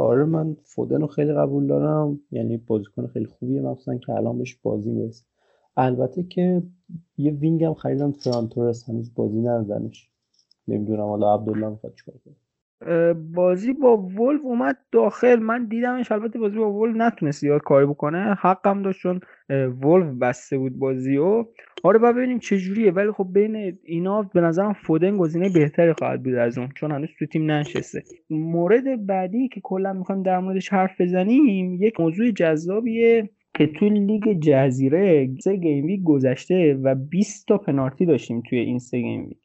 [0.00, 2.20] آره من فودن رو خیلی قبول دارم.
[2.30, 5.24] یعنی بازیکن خیلی خوبیه مخصوصا که الان بهش بازی می‌رسه.
[5.76, 6.62] البته که
[7.18, 10.10] یه wing هم خریدم فران تورس هنوز بازی ندادنش
[10.68, 12.34] نمی‌دونم حالا عبدالله می‌خواد چیکار کنه.
[13.34, 15.38] بازی با ولف اومد داخل.
[15.38, 18.34] من دیدمش البته بازی با ولف نتونست زیاد کاری بکنه.
[18.40, 19.20] حقم داشت چون
[19.82, 21.44] ولف بسته بود بازی و
[21.82, 22.90] آره با ببینیم چه جوریه.
[22.90, 27.08] ولی خب بین اینا به نظرم فودن گزینه بهتری خواهد بود از اون چون هنوز
[27.18, 28.02] تو تیم ننشسته.
[28.30, 34.40] مورد بعدی که کلا می‌خوایم در موردش حرف بزنیم یک موضوع جذابیه که توی لیگ
[34.40, 39.38] جزیره سه game گذشته و 20 تا پنالتی داشتیم توی این سه game week.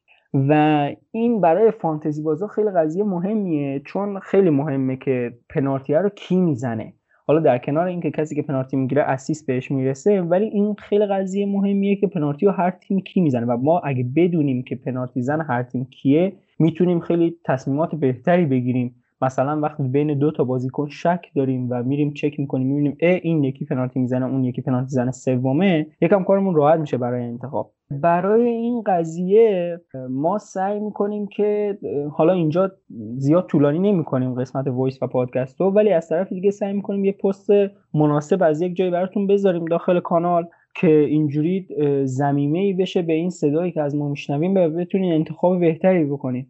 [0.49, 6.36] و این برای فانتزی بازا خیلی قضیه مهمیه چون خیلی مهمه که پنالتی رو کی
[6.36, 6.93] می‌زنه.
[7.27, 11.45] حالا در کنار اینکه کسی که پنالتی می‌گیره assist بهش می‌رسه ولی این خیلی قضیه
[11.45, 13.45] مهمیه که پنالتی رو هر تیم کی می‌زنه.
[13.45, 18.95] و ما اگه بدونیم که پنالتی زن هر تیم کیه می‌تونیم خیلی تصمیمات بهتری بگیریم.
[19.22, 23.43] مثلا وقتی بین دو تا بازیکن شک داریم و میریم چک می‌کنیم می‌بینیم ا این
[23.43, 27.72] یکی پنالتی می‌زنه اون یکی پنالتی زنه سومه یکم کارمون راحت میشه برای انتخاب.
[27.91, 29.78] برای این قضیه
[30.09, 31.78] ما سعی می‌کنیم که
[32.11, 32.72] حالا اینجا
[33.18, 37.11] زیاد طولانی نمی‌کنیم قسمت voice و پادکست رو ولی از طرف دیگه سعی می‌کنیم یه
[37.11, 37.49] پست
[37.93, 41.68] مناسب از یک جایی براتون بذاریم داخل کانال که اینجوری
[42.05, 46.47] زمینه ای بشه به این صدایی که از ما میشنویم و بتونین انتخاب بهتری بکنید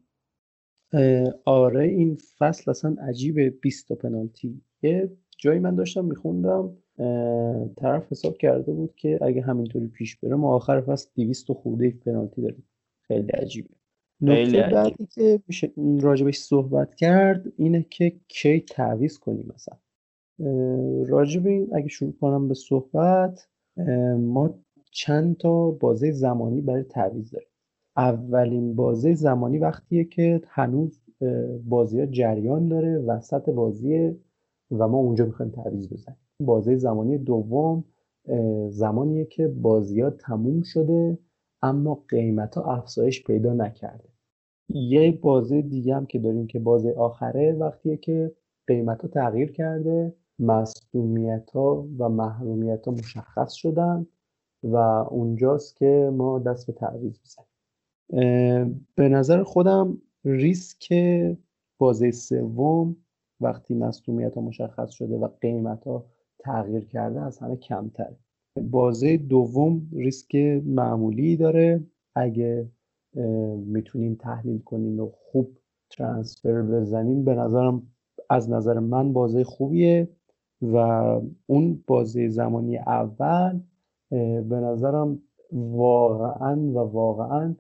[1.46, 4.62] آره این فصل اصلا عجیبه 20 تا پنالتی.
[4.82, 6.78] یه جایی من داشتم میخوندم
[7.78, 12.42] طرف حساب کرده بود که اگه همینطوری پیش بره ما آخر فصل 200 خورده پنالتی
[12.42, 12.64] داریم.
[13.08, 13.70] خیلی عجیبه.
[14.22, 15.72] نکته بعدی که میشه
[16.02, 19.78] راجبش صحبت کرد اینه که کی تعویض کنیم مثلا
[21.08, 23.48] راجب این اگه شروع کنم به صحبت
[24.20, 24.60] ما
[24.92, 27.48] چند تا بازه زمانی برای تعویض داریم.
[27.98, 31.02] اولین بازه زمانی وقتیه که هنوز
[31.66, 34.16] بازی جریان داره وسط بازی
[34.72, 36.18] و ما اونجا می‌خوایم تعویض بزنیم.
[36.40, 37.84] بازه زمانی دوم
[38.70, 41.18] زمانیه که بازی ها تموم شده
[41.62, 44.10] اما قیمت ها افزایش پیدا نکرده.
[44.70, 48.32] یه بازه دیگه هم که داریم که بازه آخره وقتیه که
[48.68, 54.08] قیمت ها تغییر کرده مصدومیت ها و محرومیت ها مشخص شدن
[54.64, 54.76] و
[55.10, 57.55] اونجاست که ما دست به تعویض بزنیم.
[58.96, 60.94] به نظر خودم ریسک
[61.78, 62.96] بازه سوم
[63.42, 66.06] وقتی مصدومیت ها مشخص شده و قیمت ها
[66.40, 68.18] تغییر کرده از همه کمتره
[68.62, 70.36] بازه دوم ریسک
[70.66, 71.84] معمولی داره.
[72.16, 72.70] اگه
[73.58, 75.58] می‌تونین تحلیل کنین و خوب
[75.90, 77.88] ترانسفر بزنین به نظرم
[78.30, 80.10] از نظر من بازه خوبیه
[80.62, 80.78] و
[81.48, 83.60] اون بازه زمانی اول
[84.50, 85.20] به نظرم
[85.52, 87.56] واقعا و واقعا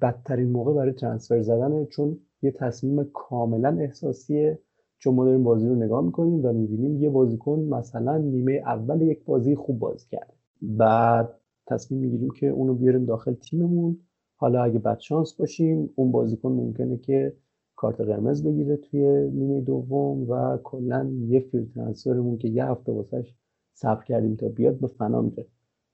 [0.00, 4.58] بدترین موقع برای ترانسفر زدنه چون یه تصمیم کاملا احساسیه.
[4.98, 9.24] چون ما داریم بازی رو نگاه می‌کنیم و می‌بینیم یه بازیکن مثلا نیمه اول یک
[9.24, 10.34] بازی خوب بازی کرده.
[10.62, 11.34] بعد
[11.66, 13.98] تصمیم می‌گیریم که اونو بیاریم داخل تیممون.
[14.36, 17.36] حالا اگه بد شانس باشیم اون بازیکن ممکنه که
[17.76, 23.34] کارت قرمز بگیره توی نیمه دوم و کلا یه فیل ترانسفرمون که یه هفته واسش
[23.74, 25.46] صبر کردیم تا بیاد به فنا میره.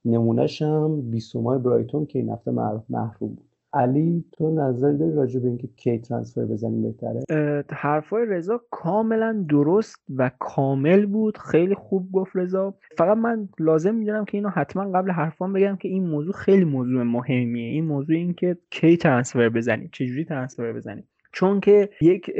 [0.04, 3.44] نمونهش هم بیسومای برایتون که این هفته محروم بود.
[3.72, 7.24] علی تو نظر داری راجع به اینکه کی ترانسفر بزنیم بهتره؟
[7.70, 11.38] حرفای رضا کاملا درست و کامل بود.
[11.38, 12.74] خیلی خوب گفت رضا.
[12.98, 17.02] فقط من لازم می‌دونم که اینو حتما قبل حرفان بگم که این موضوع خیلی موضوع
[17.02, 17.70] مهمیه.
[17.72, 21.08] این موضوع این که کی ترانسفر بزنیم چجوری ترانسفر بزنیم.
[21.38, 22.30] چون که یک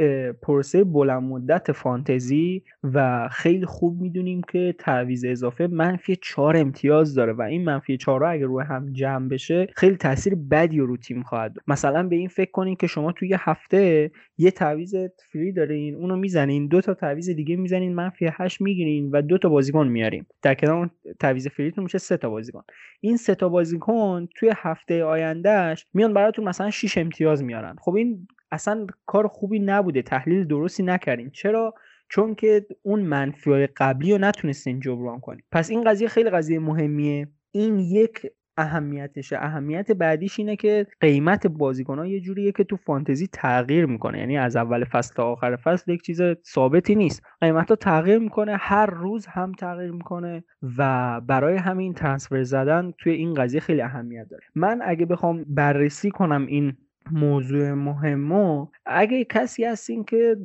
[0.41, 7.33] پروسه بلند مدت فانتزی و خیلی خوب می‌دونیم که تعویض اضافه منفی چهار امتیاز داره
[7.33, 11.55] و این منفی چهار اگر روی هم جمع بشه خیلی تاثیر بدی رو تیم خواهد
[11.67, 14.95] مثلا به این فکر کنین که شما توی هفته یه تعویض
[15.31, 19.49] فری دارین اونو می‌زنین دو تا تعویض دیگه می‌زنین منفی 8 می‌گیرین و دو تا
[19.49, 20.89] بازیکن میاریم در کنار اون
[21.19, 22.63] تعویض فریتون میشه سه تا بازیکن.
[23.01, 27.75] این سه تا بازیکن توی هفته آیندهش میان براتون مثلا 6 امتیاز میارن.
[27.81, 31.73] خب این اصلا کار خوبی نبوده تحلیل درستی نکردین چرا؟
[32.09, 35.41] چون که اون منفی قبلی رو نتونستین جبران کنین.
[35.51, 37.27] پس این قضیه خیلی قضیه مهمیه.
[37.51, 38.25] این یک
[38.57, 39.37] اهمیتشه.
[39.37, 44.19] اهمیت بعدیش اینه که قیمت بازیکن ها یه جوریه که تو فانتزی تغییر می‌کنه.
[44.19, 47.23] یعنی از اول فصل تا آخر فصل یک چیز ثابتی نیست.
[47.41, 50.43] قیمت ها تغییر می‌کنه هر روز هم تغییر می‌کنه
[50.77, 54.43] و برای همین ترانسفر زدن توی این قضیه خیلی اهمیت داره.
[54.55, 56.73] من اگه بخوام بررسی کنم این
[57.11, 60.35] موضوع مهمو اگه کسی هستین که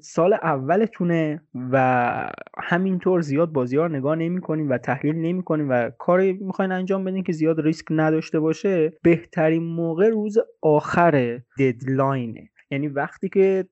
[0.00, 1.42] سال اولتونه
[1.72, 7.22] و همینطور زیاد بازی ها نگاه نمی و تحلیل نمی و کاری می‌خواین انجام بدین
[7.22, 13.64] که زیاد ریسک نداشته باشه بهترین موقع روز آخر ددلاینه یعنی وقتی که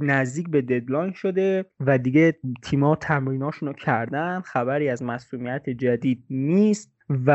[0.00, 6.95] نزدیک به ددلاین شده و دیگه تیما تمریناشون رو کردن خبری از مسئولیت جدید نیست.
[7.10, 7.30] و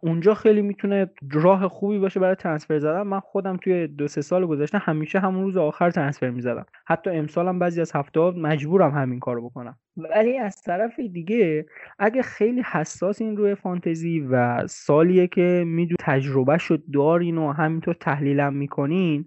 [0.00, 3.02] اونجا خیلی می‌تونه راه خوبی باشه برای ترنسفر زدن.
[3.02, 6.66] من خودم توی دو سه سال گذشته همیشه همون روز آخر ترنسفر می‌زدم.
[6.86, 9.78] حتی امسالم بعضی از هفته مجبورم همین کارو بکنم.
[9.96, 11.66] ولی از طرف دیگه
[11.98, 17.94] اگه خیلی حساس این روی فانتزی و سالیه که میدون تجربه شد دارین و همینطور
[17.94, 19.24] تحلیلم می‌کنین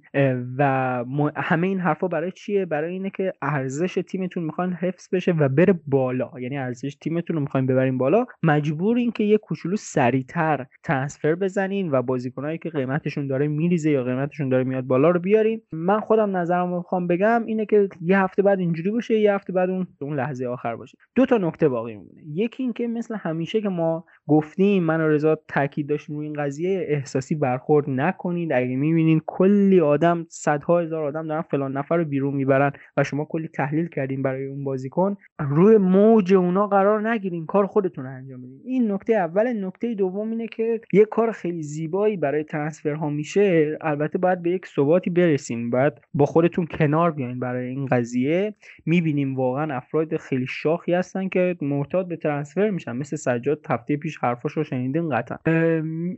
[0.57, 1.03] و
[1.36, 5.80] همه این حرفا برای چیه؟ برای اینه که ارزش تیمتون می‌خواین حفظ بشه و بره
[5.88, 6.32] بالا.
[6.39, 8.26] یعنی ارزش تیمتون رو می‌خواین ببرین بالا.
[8.43, 14.49] مجبورین که یه کوچولو سریعتر ترنسفر بزنین و بازیکنایی که قیمتشون داره میریزه یا قیمتشون
[14.49, 15.61] داره میاد بالا رو بیارین.
[15.72, 19.70] من خودم نظرم می‌خوام بگم اینه که یه هفته بعد اینجوری باشه یه هفته بعد
[19.70, 20.97] اون لحظه آخر باشه.
[21.15, 22.21] دو تا نکته باقی میمونه.
[22.33, 26.85] یکی اینکه مثل همیشه که ما گفتیم من و رضا تاکید داشتیم روی این قضیه
[26.89, 28.53] احساسی برخورد نکنید.
[28.53, 33.25] اگه می‌بینین کلی آدم صدها هزار آدم دارن فلان نفر رو بیرون می‌برن و شما
[33.25, 38.61] کلی تحلیل کردین برای اون بازیکن روی موج اونا قرار نگیرین کار خودتون انجام بدین.
[38.65, 39.65] این نکته اول.
[39.65, 43.77] نکته دوم اینه که یه کار خیلی زیبایی برای ترنسفرها میشه.
[43.81, 48.55] البته باید به یک ثباتی برسین باید با خودتون کنار بیاین برای این قضیه.
[48.85, 52.95] می‌بینیم واقعا افراد خیلی شاخی هستن که معتاد به ترنسفر میشن.
[52.95, 55.37] مثل سجاد هفته پیش حرفاش رو شنیدین قطعا.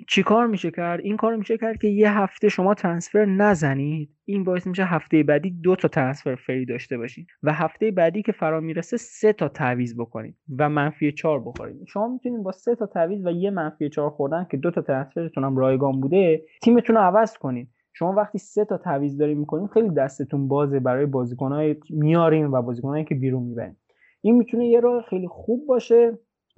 [0.07, 4.09] چیکار میشه کرد؟ این کار میشه کرد که یه هفته شما ترنسفر نزنید.
[4.25, 8.31] این باعث میشه هفته بعدی دو تا ترنسفر فری داشته باشین و هفته بعدی که
[8.31, 11.75] فرا می‌رسه سه تا تعویض بکنید و منفی چهار بخورید.
[11.87, 15.43] شما می‌تونید با سه تا تعویض و یه منفی چهار خوردن که دو تا ترنسفرتون
[15.43, 19.89] هم رایگان بوده تیمتون رو عوض کنید شما وقتی سه تا تعویض دارین می‌کنین خیلی
[19.89, 23.75] دستتون بازه برای بازیکنهای میارین و بازیکنهایی که بیرون می‌برین.
[24.21, 26.17] این می‌تونه یه راه خیلی خوب باشه.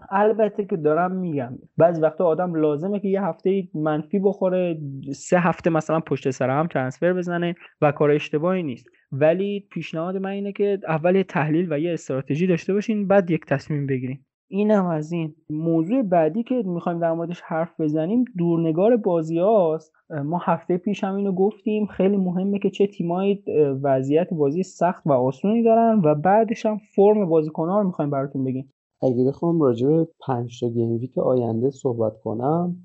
[0.09, 4.79] البته که دارم میگم بعضی وقتا آدم لازمه که یه هفته منفی بخوره
[5.15, 8.87] سه هفته مثلا پشت سر هم ترنسفر بزنه و کار اشتباهی نیست.
[9.11, 13.87] ولی پیشنهاد من اینه که اول تحلیل و یه استراتژی داشته باشین بعد یک تصمیم
[13.87, 14.25] بگیرین.
[14.51, 15.35] اینم از این.
[15.49, 19.93] موضوع بعدی که می‌خوایم در موردش حرف بزنیم دورنگار بازی هاست.
[20.25, 21.85] ما هفته پیش هم اینو گفتیم.
[21.85, 23.43] خیلی مهمه که چه تیمایی
[23.83, 28.73] وضعیت بازی سخت و آسونی دارن و بعدش هم فرم بازیکنها رو می‌خوایم براتون بگیم.
[29.01, 32.75] اگه بخوام راجع به پنج تا game week آینده صحبت کنم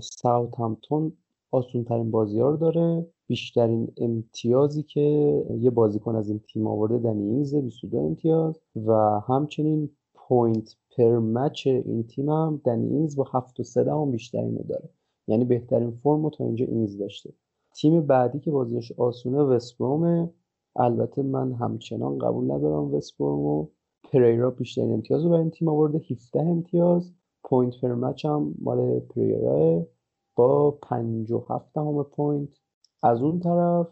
[0.00, 1.12] ساوت‌همپتون
[1.50, 3.06] آسون ترین بازی ها رو داره.
[3.26, 5.00] بیشترین امتیازی که
[5.58, 8.60] یه بازیکن از این تیم آورده دنی اینگز 22 امتیاز.
[8.86, 9.90] و همچنین
[10.28, 14.64] point per match این تیم هم دنی اینگز با 7 و 3 دهم بیشترین رو
[14.64, 14.88] داره.
[15.26, 17.32] یعنی بهترین فرم تا اینجا اینگز داشته.
[17.74, 20.30] تیم بعدی که بازیش آسونه وستبرومه
[20.76, 23.66] البته من همچنان قبول ندارم وستبرومو
[24.12, 26.00] پریرا بیشترین امتیاز رو برای این تیم آورده.
[26.10, 27.12] 17 امتیاز.
[27.44, 29.86] point per match هم مال پریرا
[30.36, 32.48] با 5 و 7 دهم point.
[33.02, 33.88] از اون طرف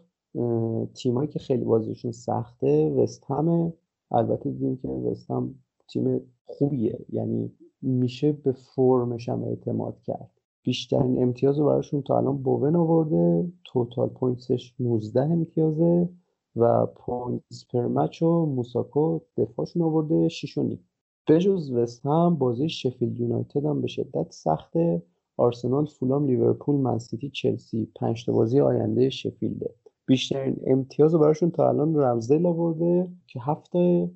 [0.93, 3.73] تیمایی که خیلی بازیشون سخته وست همه.
[4.11, 5.55] البته دیدیم که وست هم
[5.93, 6.99] تیم خوبیه.
[7.09, 10.31] یعنی میشه به فرمش هم اعتماد کرد.
[10.63, 16.09] بیشترین امتیاز رو براشون تا الان بوون آورده total points ش 19 امتیازه
[16.55, 20.79] و points per match رو ماسواکو دفاعشون آورده 6 و نیم.
[21.27, 25.03] بجز وست هم بازی شفیلد یونایتد هم به شدت سخته.
[25.37, 29.75] آرسنال فولام لیورپول منسیتی چلسی پنج بازی آینده شفیلده.
[30.05, 34.11] بیشترین امتیاز رو براشون تا الان رمزدیل آورده که هفته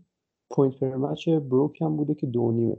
[0.51, 2.77] point per match بروک هم بوده که دو نیمه.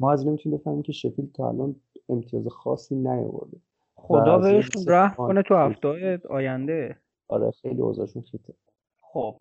[0.00, 1.76] ما از این می‌تونیم بفهمیم که شفیلد تا الان
[2.08, 3.56] امتیاز خاصی نیاورده.
[3.94, 6.96] خدا بهشون رحم کنه تو هفته آینده.
[7.28, 8.54] آره خیلی اوضاعشون خیته.
[9.00, 9.34] خب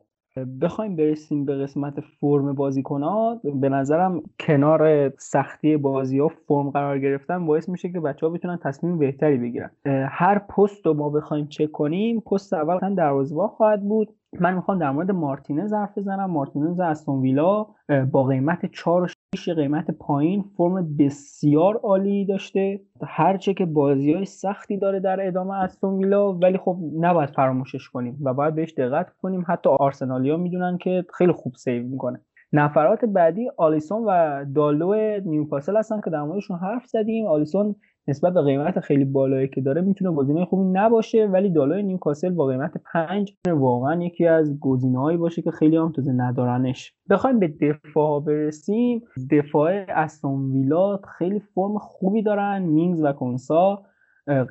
[0.62, 7.46] بخوایم برسیم به قسمت فرم بازیکنات به نظرم کنار سختی بازی ها فرم قرار گرفتن
[7.46, 9.72] باعث میشه که بچه ها بتونن تصمیم بهتری بگیرن.
[10.10, 14.16] هر پست رو ما بخوایم چک کنیم پست اول دروازه‌بان خواهد بود.
[14.40, 16.32] من می‌خوام در مورد مارتینز حرف بزنم.
[16.32, 17.68] مارتینز از ویلا
[18.12, 22.82] با قیمت 4 و 6 قیمت پایین فرم بسیار عالی داشته.
[23.04, 28.18] هرچه که بازی های سختی داره در ادامه استون ویلا ولی خب نباید فراموشش کنیم
[28.24, 29.46] و باید بهش دقت کنیم.
[29.48, 32.22] حتی آرسنالیا می‌دونن که خیلی خوب save می‌کنه.
[32.54, 37.26] نفرات بعدی آلیسون و دارلو نیوکاسل هستن که در موردشون حرف زدیم.
[37.26, 37.76] آلیسون
[38.08, 42.46] نسبت به قیمت خیلی بالایی که داره می‌تونه گزینه خوبی نباشه ولی دارلوی نیوکاسل با
[42.46, 46.94] قیمت 5 واقعا یکی از گزینه‌هایی باشه که خیلی هم تازه ندارنش.
[47.10, 49.02] بخوایم به دفاع برسیم.
[49.32, 52.64] دفاع استون ویلا خیلی فرم خوبی دارن.
[52.64, 53.84] مینگز و کنسا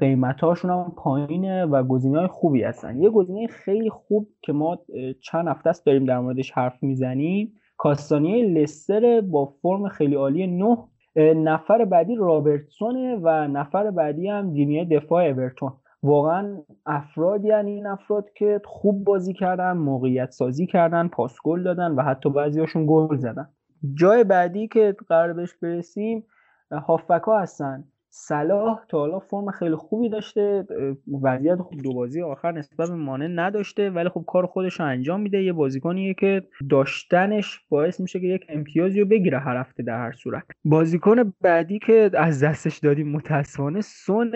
[0.00, 3.02] قیمتاشون هم پایینه و گزینه های خوبی هستن.
[3.02, 4.78] یه گزینه خیلی خوب که ما
[5.22, 7.52] چند هفته است داریم در موردش حرف می‌زنیم.
[7.78, 10.76] کاستانیه لستر با فرم خیلی عالی 9
[11.16, 15.72] نفر بعدی رابرتسونه و نفر بعدی هم دینیه دفاع اورتون.
[16.02, 21.92] واقعا افرادی یعنی این افراد که خوب بازی کردن موقعیت سازی کردن پاس گل دادن
[21.92, 23.48] و حتی بعضیاشون گل زدن.
[23.94, 26.24] جای بعدی که قرار بهش برسیم
[26.72, 27.84] هافبک ها هستن.
[28.18, 30.66] صلاح تا حالا فرم خیلی خوبی داشته
[31.22, 35.20] وضعیت خوب دو بازی آخر نسبت به مانع نداشته ولی خب کار خودش رو انجام
[35.20, 35.42] میده.
[35.42, 40.12] یه بازیکنیه که داشتنش باعث میشه که یک امتیازی رو بگیره هر هفته در هر
[40.12, 40.44] صورت.
[40.64, 44.32] بازیکن بعدی که از دستش دادیم متاسفانه سون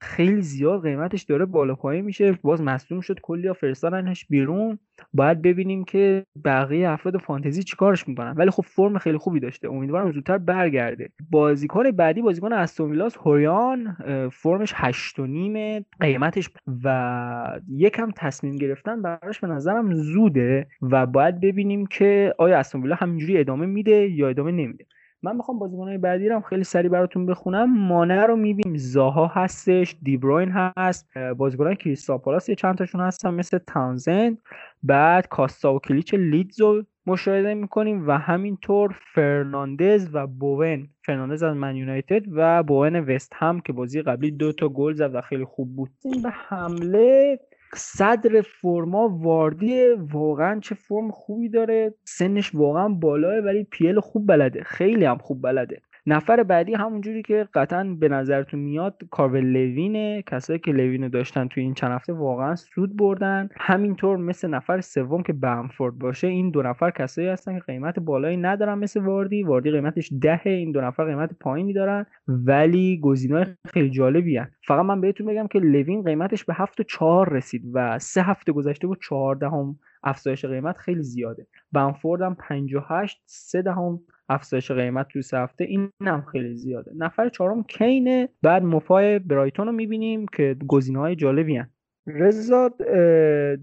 [0.00, 2.38] خیلی زیاد قیمتش داره بالا پایین میشه.
[2.42, 3.20] باز مصدوم شد.
[3.22, 4.78] کلی فرستادنش بیرون.
[5.14, 8.34] باید ببینیم که بقیه افراد فانتزی چیکارش می‌کنن.
[8.36, 9.68] ولی خب فرم خیلی خوبی داشته.
[9.68, 11.10] امیدوارم زودتر برگرده.
[11.30, 13.96] بازیکن بعدی بازیکن استون هوریان
[14.32, 16.50] فرمش هشت و نیمه قیمتش
[16.84, 23.38] و یکم تصمیم گرفتن براش به نظرم زوده و باید ببینیم که آیا استون همینجوری
[23.38, 24.86] ادامه میده یا ادامه نمیده.
[25.22, 27.86] من می‌خوام بازیکنهای بعدی رو خیلی سریع براتون بخونم.
[27.86, 28.76] مانه رو می‌بینیم.
[28.78, 29.96] زاها هستش.
[30.02, 31.18] دیبروین هست.
[31.36, 34.38] بازیکنان کریستال پالاس یه چند تاشون هستن مثل تانزند
[34.82, 40.88] بعد کاستا و کلیچ لیدز رو مشاهده می‌کنیم و همینطور فرناندز و بوون.
[41.06, 45.14] فرناندز از من یونایتد و بوون وست هم که بازی قبلی دو تا گل زد
[45.14, 45.90] و خیلی خوب بود.
[46.04, 47.40] این به حمله.
[47.76, 51.94] صدر فرم‌ها واردی واقعا چه فرم خوبی داره.
[52.04, 54.64] سنش واقعا بالاه ولی پیل خوب بلده.
[54.64, 55.82] خیلی هم خوب بلده.
[56.06, 61.62] نفر بعدی همونجوری که قطعا به نظرتون میاد کالورت لوینه کسایی که لوینو داشتن توی
[61.62, 63.48] این چند هفته واقعا سود بردن.
[63.56, 68.36] همینطور مثل نفر سوم که بمفورد باشه این دو نفر کسایی هستن که قیمت بالایی
[68.36, 69.42] ندارن مثل واردی.
[69.42, 74.50] واردی قیمتش دهه این دو نفر قیمت پایینی دارن ولی گزینه‌های خیلی جالبی هن.
[74.66, 78.52] فقط من بهتون بگم که لوین قیمتش به هفت و چهار رسید و سه هفته
[78.52, 81.46] گذشته بود چهاردهم افزایش قیمت خیلی زیاده.
[81.72, 86.92] بنفورد هم 58 3 دهم افزایش قیمت تو سه هفته این هم خیلی زیاده.
[86.96, 91.70] نفر چهارم کینه بعد مفای برایتون رو می‌بینیم که گزینه های جالبی هن.
[92.06, 92.76] رزاد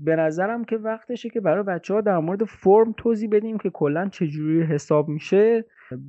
[0.03, 4.09] به نظرم که وقتشه که برای بچه ها در مورد فرم توضیح بدیم که کلا
[4.09, 5.65] چجوری حساب میشه.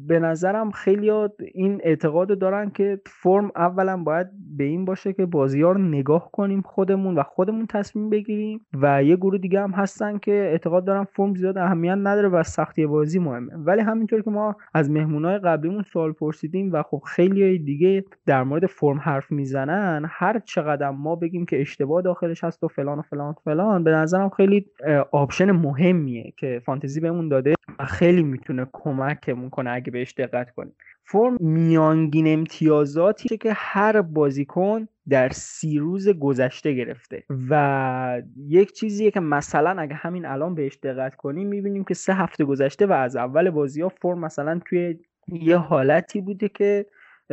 [0.06, 1.10] به نظرم خیلی
[1.54, 4.26] این اعتقاد دارن که فرم اولا باید
[4.56, 9.04] به این باشه که بازی ها رو نگاه کنیم خودمون و خودمون تصمیم بگیریم و
[9.04, 13.18] یه گروه دیگه هم هستن که اعتقاد دارن فرم زیاد اهمیت نداره و سختی بازی
[13.18, 13.52] مهمه.
[13.56, 18.66] ولی همینطور که ما از مهمونای قبلیمون سوال پرسیدیم و خب خیلی دیگه در مورد
[18.66, 23.30] فرم حرف می‌زنن هر چقدر ما بگیم که اشتباه داخلش هست و فلان و فلان
[23.30, 24.66] و فلان به نظرم خیلی
[25.12, 29.67] option مهمیه که فانتزی بهمون داده و خیلی می‌تونه کمکمون کنه.
[29.68, 37.24] اگه بهش دقت کنیم فرم میانگین امتیازاتی که هر بازیکن در سی روز گذشته گرفته.
[37.50, 42.44] و یک چیزیه که مثلا اگه همین الان بهش دقت کنیم می‌بینیم که سه هفته
[42.44, 44.98] گذشته و از اول بازی ها فرم مثلا توی
[45.32, 46.86] یه حالتی بوده که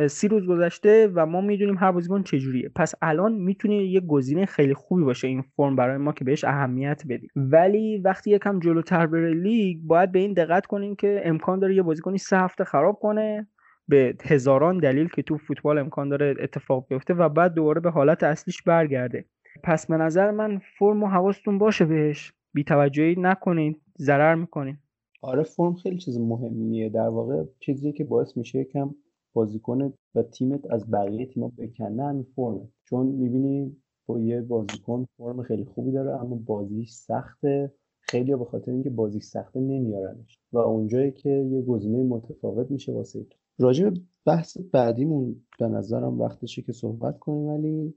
[0.08, 2.70] سی روز گذشته و ما می‌دونیم هر بازیکن چجوریه.
[2.74, 7.02] پس الان می‌تونه یه گزینه خیلی خوبی باشه این فرم برای ما که بهش اهمیت
[7.08, 7.30] بدیم.
[7.36, 11.82] ولی وقتی یکم جلوتر بره لیگ باید به این دقت کنیم که امکان داره یه
[11.82, 13.46] بازیکنی سه هفته خراب کنه
[13.88, 18.22] به هزاران دلیل که تو فوتبال امکان داره اتفاق بیفته و بعد دوباره به حالت
[18.22, 19.24] اصلیش برگرده.
[19.64, 22.32] پس به نظر من فرم و حواستون باشه بهش.
[22.54, 24.78] بیتوجهی نکنین ضرر می‌کنین.
[25.22, 26.88] آره فرم خیلی چیز مهمیه.
[26.88, 28.94] در واقع چیزی که باعث میشه یکم
[29.36, 32.04] بازیکن و تیمت از بقیه تیم‌ها بکنه.
[32.04, 32.68] همین فرمه.
[32.84, 33.76] چون می‌بینی
[34.06, 37.72] با یه بازیکن فرم خیلی خوبی داره اما بازیش سخته.
[38.00, 40.38] خیلی به خاطر اینکه بازیش سخته نمیارنش.
[40.52, 43.38] و اونجایی که یه گزینه متفاوت میشه واسه تو.
[43.58, 47.94] راجع به بحث بعدیمون به نظرم وقتشه که صحبت کنیم ولی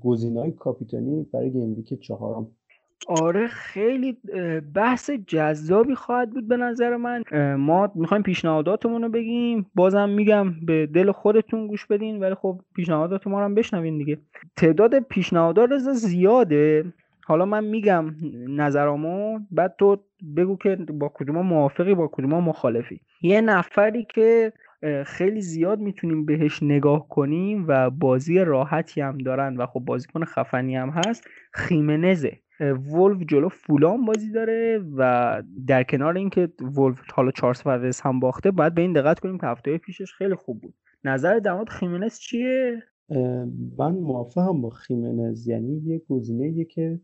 [0.00, 2.56] گزینه های کاپیتانی برای گیم ویک چهارم.
[3.08, 4.18] آره خیلی
[4.74, 7.22] بحث جذابی خواهد بود به نظر من.
[7.56, 9.66] ما می‌خوایم پیشنهاداتمون رو بگیم.
[9.74, 14.18] بازم میگم به دل خودتون گوش بدین ولی خب پیشنهادات ما رو هم بشنوین دیگه.
[14.56, 16.92] تعداد پیشنهادات زیاده.
[17.24, 18.14] حالا من میگم
[18.48, 19.38] نظرامو.
[19.50, 19.96] بعد تو
[20.36, 23.00] بگو که با کدوم موافقی با کدوم مخالفی.
[23.22, 24.52] یه نفری که
[25.06, 30.76] خیلی زیاد می‌تونیم بهش نگاه کنیم و بازی راحتی هم دارن و خب بازیکن خفنی
[30.76, 32.38] هم هست خیمنزه.
[32.60, 38.50] ولف جلو فولان بازی داره و در کنار اینکه ولف حالا 4 0 هم باخته
[38.50, 40.74] باید به این دقت کنیم که هفته پیشش خیلی خوب بود.
[41.04, 42.82] نظر در مورد خیمنز چیه؟
[43.78, 45.48] من موافقم با خیمنز.
[45.48, 47.00] یعنی یه گزینه که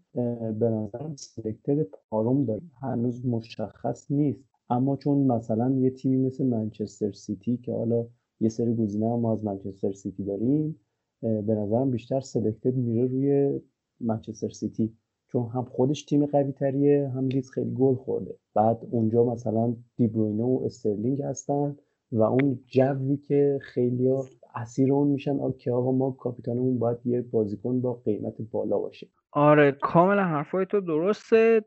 [0.58, 1.76] به نظرم سلکتر
[2.10, 2.62] پاروم داره.
[2.82, 4.44] هنوز مشخص نیست.
[4.70, 8.06] اما چون مثلا یه تیمی مثل منچستر سیتی که حالا
[8.40, 10.80] یه سری گزینه هم ما از منچستر سیتی داریم
[11.20, 13.60] به نظرم بیشتر selected میره روی
[14.00, 14.92] منچستر سیتی.
[15.32, 18.34] چون هم خودش تیم قوی تریه هم لیدز خیلی گل خورده.
[18.54, 21.76] بعد اونجا مثلا دیبروینه و استرلینگ هستن
[22.12, 24.08] و اون جوی که خیلی
[24.54, 29.06] اسیر اون میشن که آقا ما کاپیتانمون باید یه بازیکن با قیمت بالا باشه.
[29.32, 31.62] آره کاملا حرفای تو درسته.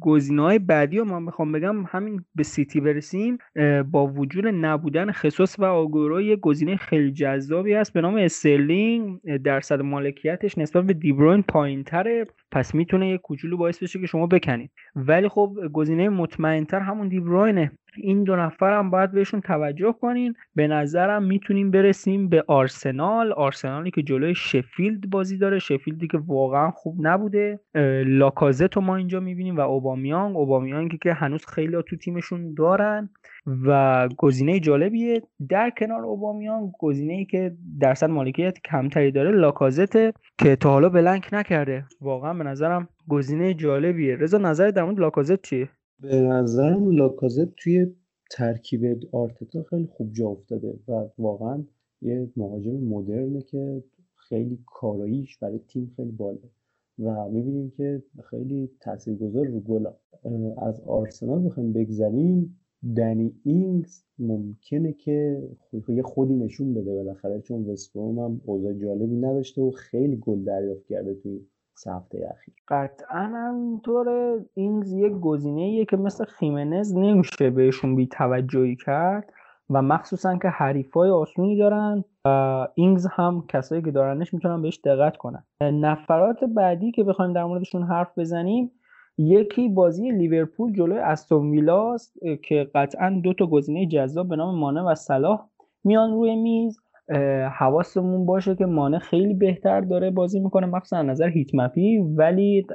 [0.00, 3.38] گزینه های بعدی رو من می‌خوام بگم همین به سیتی برسیم.
[3.90, 7.92] با وجود نبودن ژسوس و آگوئرو یه گزینه خیلی جذابی هست.
[7.92, 9.20] به نام استرلینگ.
[9.44, 14.26] درصد مالکیتش نسبت به دیبروین پایین تره پس می‌تونه یه کوچولو باعث بشه که شما
[14.26, 14.70] بکنید.
[14.96, 17.72] ولی خب گزینه مطمئنتر همون دیبروینه.
[17.96, 20.34] این دو نفر هم باید بهشون توجه کنین.
[20.54, 23.32] به نظرم می‌تونیم برسیم به آرسنال.
[23.32, 27.60] آرسنالی که جلوی شفیلد بازی داره شفیلدی که واقعا خوب نبوده.
[28.06, 30.36] لاکازت ما اینجا می‌بینیم و اوبامیانگ.
[30.36, 33.10] اوبامیانگی که هنوز خیلی تو تیمشون دارن.
[33.66, 35.22] و گزینه جالبیه.
[35.48, 39.92] در کنار اوبامیان گزینه ای که درصد مالکیت کمتری داره لاکازت
[40.38, 41.84] که تا حالا بلنک نکرده.
[42.00, 44.16] واقعا به نظرم گزینه جالبیه.
[44.16, 45.68] رضا نظر در مورد لاکازت چیه؟
[46.00, 47.86] به نظرم لاکازت توی
[48.30, 51.64] ترکیب آرتتا خیلی خوب جا افتاده و واقعا
[52.02, 53.82] یه مهاجم مدرنه که
[54.16, 56.38] خیلی کاراییش برای تیم خیلی باله
[56.98, 59.94] و می‌بینیم که خیلی تاثیرگذار رو گلا.
[60.62, 62.59] از آرسنال بخوایم بگذریم.
[62.96, 65.42] دنی اینگز ممکنه که
[65.88, 70.86] یه خودی نشون بده بالاخره چون وستبروم هم اوضاع جالبی نداشته و خیلی گل دریافت
[70.86, 71.40] کرده توی
[71.86, 72.54] هفته اخیر.
[72.68, 74.08] قطعا همینطور
[74.54, 79.32] اینگز یک گزینه که مثل خیمنز نمیشه بهشون بی توجهی کرد
[79.70, 85.16] و مخصوصا که حریفای آسونی دارن و اینگز هم کسایی که دارنش می‌تونن بهش دقت
[85.16, 85.44] کنن.
[85.60, 88.70] نفرات بعدی که بخوایم در موردشون حرف بزنیم
[89.20, 94.82] یکی بازی لیورپول جلوی استون ویلاست که قطعا دو تا گزینه جذاب به نام مانه
[94.82, 95.48] و صلاح
[95.84, 96.80] میان روی میز.
[97.58, 102.66] حواسمون باشه که مانه خیلی بهتر داره بازی می‌کنه مخصوصا نظر هیت مپی ولی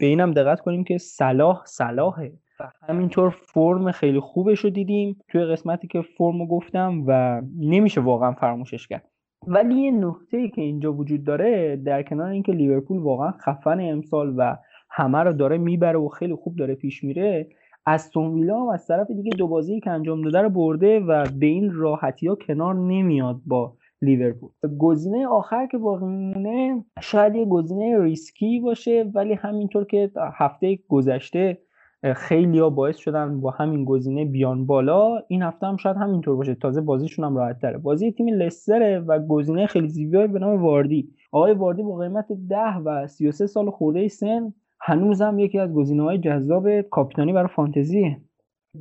[0.00, 2.32] به اینم دقت کنیم که صلاح صلاحه.
[2.60, 8.00] و همینطور فرم خیلی خوبش رو دیدیم توی قسمتی که فرم رو گفتم و نمیشه
[8.00, 9.08] واقعا فراموشش کرد.
[9.46, 14.56] ولی یه ای که اینجا وجود داره در کنار اینکه لیورپول واقعا خفن امسال و
[14.96, 17.48] همه رو داره می‌بره و خیلی خوب داره پیش میره
[17.86, 21.72] از ویلا از طرف دیگه دو بازی که انجام داده رو برده و به این
[21.72, 24.50] راحتی ها کنار نمیاد با لیورپول.
[24.78, 31.58] گزینه آخر که باقی میمونه شاید یه گزینه ریسکی باشه ولی همینطور که هفته گذشته
[32.16, 36.54] خیلی ها باعث شدن با همین گزینه بیان بالا این هفته هم شاید همینطور باشه.
[36.54, 37.78] تازه بازیشون هم راحت تره.
[37.78, 41.08] بازی تیم لستره و گزینه خیلی زیبایی به نام واردی.
[41.32, 45.70] آقای واردی با قیمت 10 و 33 سال خورده سن هنوزم یکی از
[46.00, 48.20] های جذاب کاپیتانی برای فانتزیه.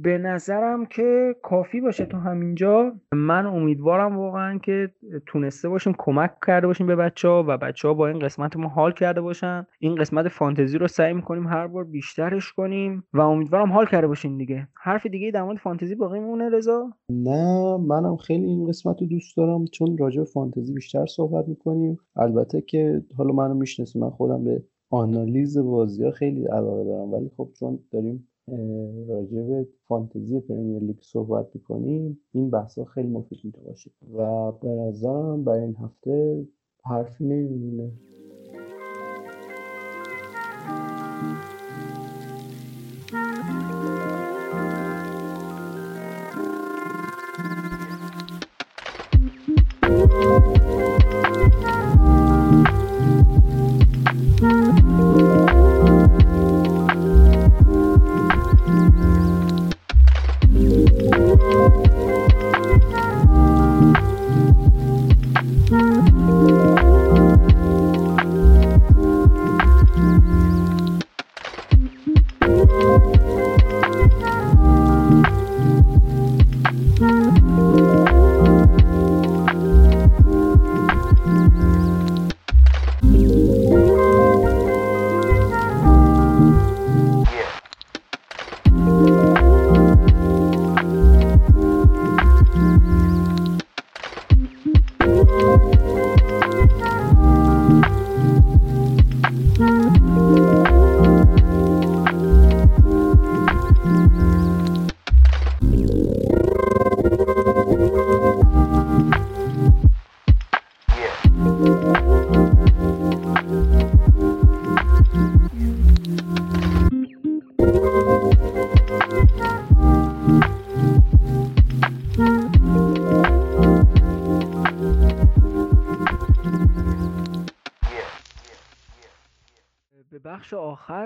[0.01, 2.91] به نظرم که کافی باشه تو همینجا.
[3.13, 4.89] من امیدوارم واقعا که
[5.25, 8.67] تونسته باشیم کمک کرده باشیم به بچه ها و بچه ها با این قسمت ما
[8.67, 9.65] حال کرده باشن.
[9.79, 14.37] این قسمت فانتزی رو سعی می‌کنیم هر بار بیشترش کنیم و امیدوارم حال کرده باشین
[14.37, 14.67] دیگه.
[14.83, 19.37] حرف دیگه در مورد فانتزی باقی مونه رضا؟ نه منم خیلی این قسمت رو دوست
[19.37, 19.65] دارم.
[19.65, 21.97] چون راجع فانتزی بیشتر صحبت می‌کنیم.
[22.15, 24.63] البته که حالا منو می‌شناسی من خودم به
[24.93, 27.13] آنالیز بازی ها خیلی علاقه دارم.
[27.13, 28.27] ولی خب چون داریم
[29.09, 33.91] راجع به فانتزی پرمیر لیگ صحبت می‌کنیم این بحث ها خیلی مفید می‌تونه باشه.
[34.17, 36.45] و به نظرم برای این هفته
[36.85, 37.91] حرفی نمیمونه.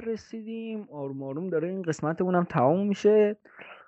[0.07, 0.87] رسیدیم.
[0.91, 3.37] آروم آروم داره این قسمتمون هم تمام میشه.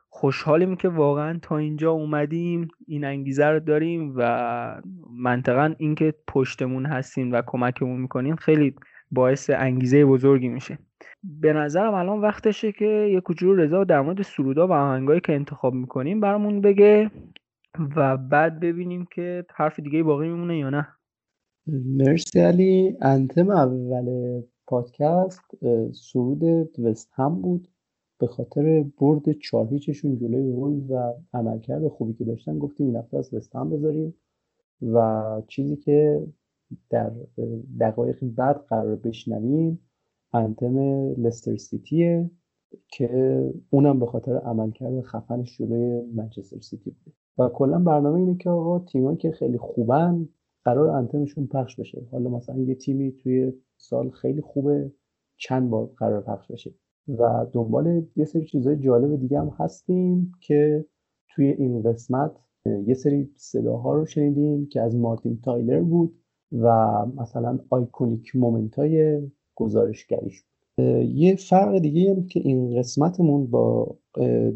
[0.10, 2.68] خوشحالیم که واقعا تا اینجا اومدیم.
[2.88, 4.82] این انگیزه رو داریم و
[5.12, 8.76] منطقا اینکه پشتمون هستیم و کمکمون می‌کنین خیلی
[9.12, 10.80] باعث انگیزه بزرگی میشه.
[11.24, 15.74] به نظرم الان وقتشه که یه کوچولو رضا در مورد سرودا و آهنگایی که انتخاب
[15.74, 17.12] می‌کنیم برامون بگه
[17.96, 20.88] و بعد ببینیم که حرف دیگه باقی میمونه یا نه.
[21.98, 22.98] مرسی علی.
[23.02, 24.06] انتم اول
[24.70, 25.42] پادکست
[25.92, 27.68] سرود وست هم بود
[28.20, 33.18] به خاطر برد چهار هیچشون جلوی وولز و عملکرد خوبی که داشتن گفتیم این هفته
[33.18, 34.14] از وست هم بذاریم
[34.82, 36.28] و چیزی که
[36.90, 37.12] در
[37.80, 39.80] دقایق بعد قرار بشنویم
[40.34, 40.78] انتم
[41.18, 42.30] لستر سیتیه
[42.88, 47.18] که اونم به خاطر عملکرد خفنش جلوی منچستر سیتی بوده.
[47.38, 50.30] و کلا برنامه اینه که آقا تیمایی که خیلی خوبن
[50.66, 52.08] قراره anthem شون پخش بشه.
[52.12, 54.92] حالا مثلا یه تیمی توی سال خیلی خوبه
[55.38, 56.74] چند بار قراره پخش بشه.
[57.08, 60.86] و دنبال یه سری چیزهای جالب دیگه هم هستیم که
[61.30, 62.32] توی این قسمت
[62.66, 66.20] یه سری صداها رو شنیدیم که از مارتین تایلر بود
[66.52, 66.68] و
[67.16, 69.22] مثلا iconic moment های
[69.56, 70.86] گزارشگریش بود.
[71.06, 73.98] یه فرق دیگه هم که این قسمتمون با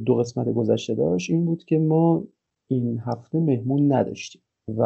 [0.06, 2.24] دو قسمت گذشته داشت این بود که ما
[2.68, 4.42] این هفته مهمون نداشتیم.
[4.68, 4.82] و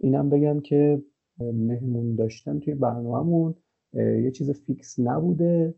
[0.00, 1.02] اینم بگم که
[1.40, 3.54] مهمون داشتن توی برنامهمون
[3.94, 5.74] یه چیز فیکس نبوده.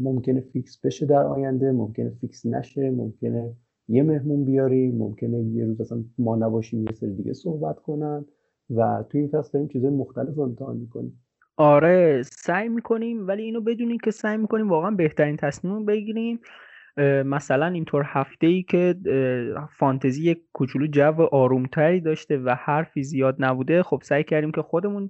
[0.00, 3.56] ممکنه فیکس بشه در آینده ممکنه فیکس نشه ممکنه
[3.88, 8.24] یه مهمون بیاریم ممکنه یه روز اصلا ما نباشیم یه سری دیگه صحبت کنن
[8.70, 11.24] و توی این فصل داریم چیزای مختلف رو امتحان می‌کنیم.
[11.56, 16.40] آره سعی می‌کنیم ولی اینو بدونیم که سعی می‌کنیم واقعا بهترین تصمیم بگیریم.
[17.24, 18.94] مثلا اینطور هفته ای که
[19.78, 25.08] فانتزی یک کوچولو جو آرومتری داشته و حرفی زیاد نبوده خب سعی کردیم که خودمون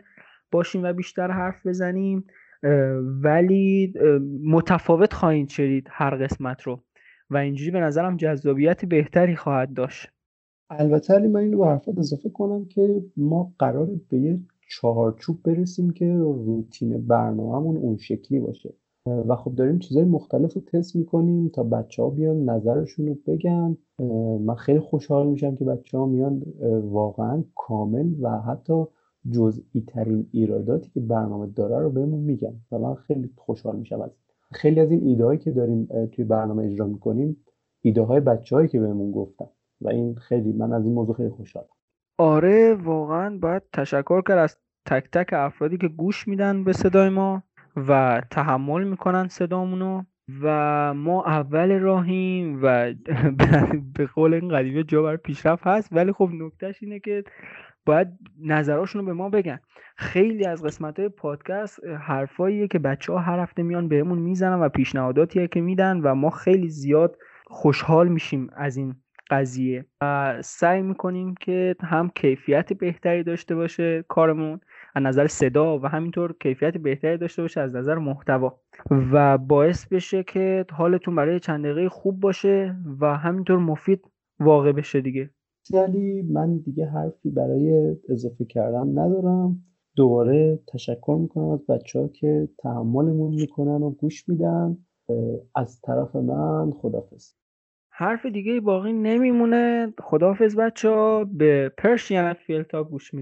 [0.53, 2.25] باشیم و بیشتر حرف بزنیم
[3.23, 3.93] ولی
[4.45, 6.83] متفاوت خواهید شدید هر قسمت رو
[7.31, 10.09] و اینجوری به نظرم جذابیت بهتری خواهد داشت.
[10.71, 15.91] البته علی من اینو به حرفات اضافه کنم که ما قرار به یه چهارچوب برسیم
[15.91, 18.75] که روتین برنامهمون اون شکلی باشه.
[19.07, 23.77] و خب داریم چیزهای مختلف رو تست می‌کنیم تا بچه ها بیان نظرشون رو بگن.
[24.41, 26.43] من خیلی خوشحال میشم که بچه ها میان
[26.85, 28.85] واقعا کامل و حتی
[29.31, 32.55] جزئی ترین ایراداتی که برنامه داره رو بهمون میگن.
[32.73, 34.11] و من خیلی خوشحال میشم از
[34.53, 37.37] خیلی از این ایده هایی که داریم توی برنامه اجرا می‌کنیم
[37.81, 39.49] ایده های بچه هایی که بهمون گفتن.
[39.81, 41.69] و این خیلی من از این موضوع خیلی خوشحالم.
[42.19, 44.57] آره واقعا باید تشکر کرد از
[44.87, 47.43] تک تک افرادی که گوش میدن به صدای ما.
[47.77, 50.03] و تحمل می‌کنن صدامونو
[50.43, 52.95] و ما اول راهیم و
[53.97, 55.89] به قول این قدیمه جا بر پیشرفت هست.
[55.93, 57.25] ولی خب نکتهش اینه که
[57.87, 58.09] باید
[58.41, 59.61] نظراشون رو به ما بگن.
[59.97, 64.69] خیلی از قسمت های پادکست حرفاییه که بچه ها هر هفته میان بهمون می‌زنن و
[64.69, 67.17] پیشنهاداتیه که میدن و ما خیلی زیاد
[67.47, 68.95] خوشحال میشیم از این
[69.31, 69.87] قضیه.
[70.01, 74.61] و سعی می‌کنیم که هم کیفیت بهتری داشته باشه کارمون
[74.95, 78.61] از نظر صدا و همینطور کیفیت بهتری داشته باشه از نظر محتوا.
[79.13, 84.05] و باعث بشه که حالتون برای چند دقیقه خوب باشه و همینطور مفید
[84.41, 85.31] واقع بشه دیگه.
[85.73, 89.65] ولی من دیگه حرفی برای اضافه کردن ندارم.
[89.97, 94.77] دوباره تشکر می‌کنم از بچه ها که تحملمون می‌کنن و گوش میدن.
[95.55, 97.35] از طرف من خدافز
[97.91, 99.95] حرف دیگه باقی نمیمونه.
[100.01, 103.15] خدافز بچه ها به پرشین فیلتا گوش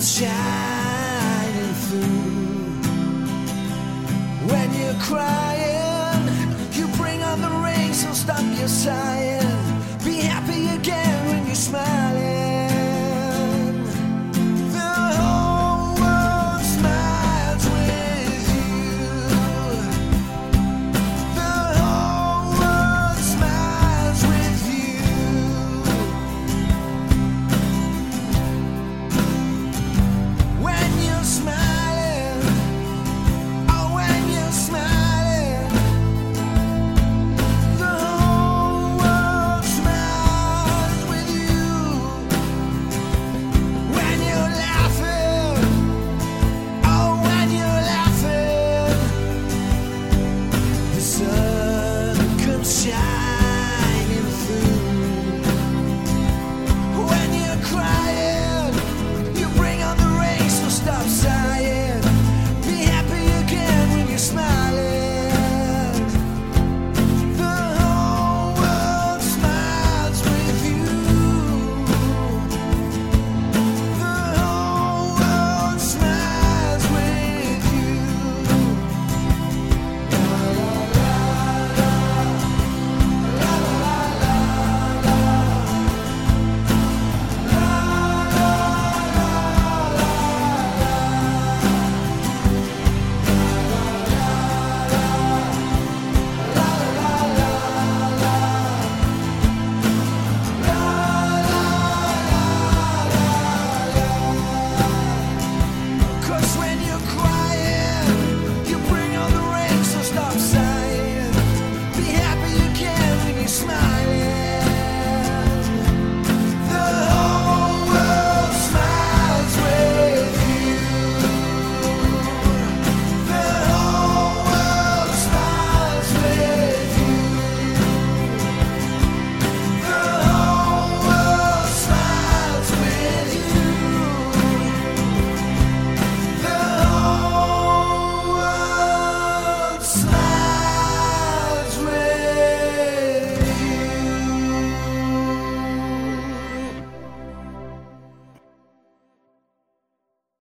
[0.00, 2.80] sun's shining through.
[4.50, 6.28] When you're crying,
[6.72, 9.19] you bring on the rain, so stop your sighing.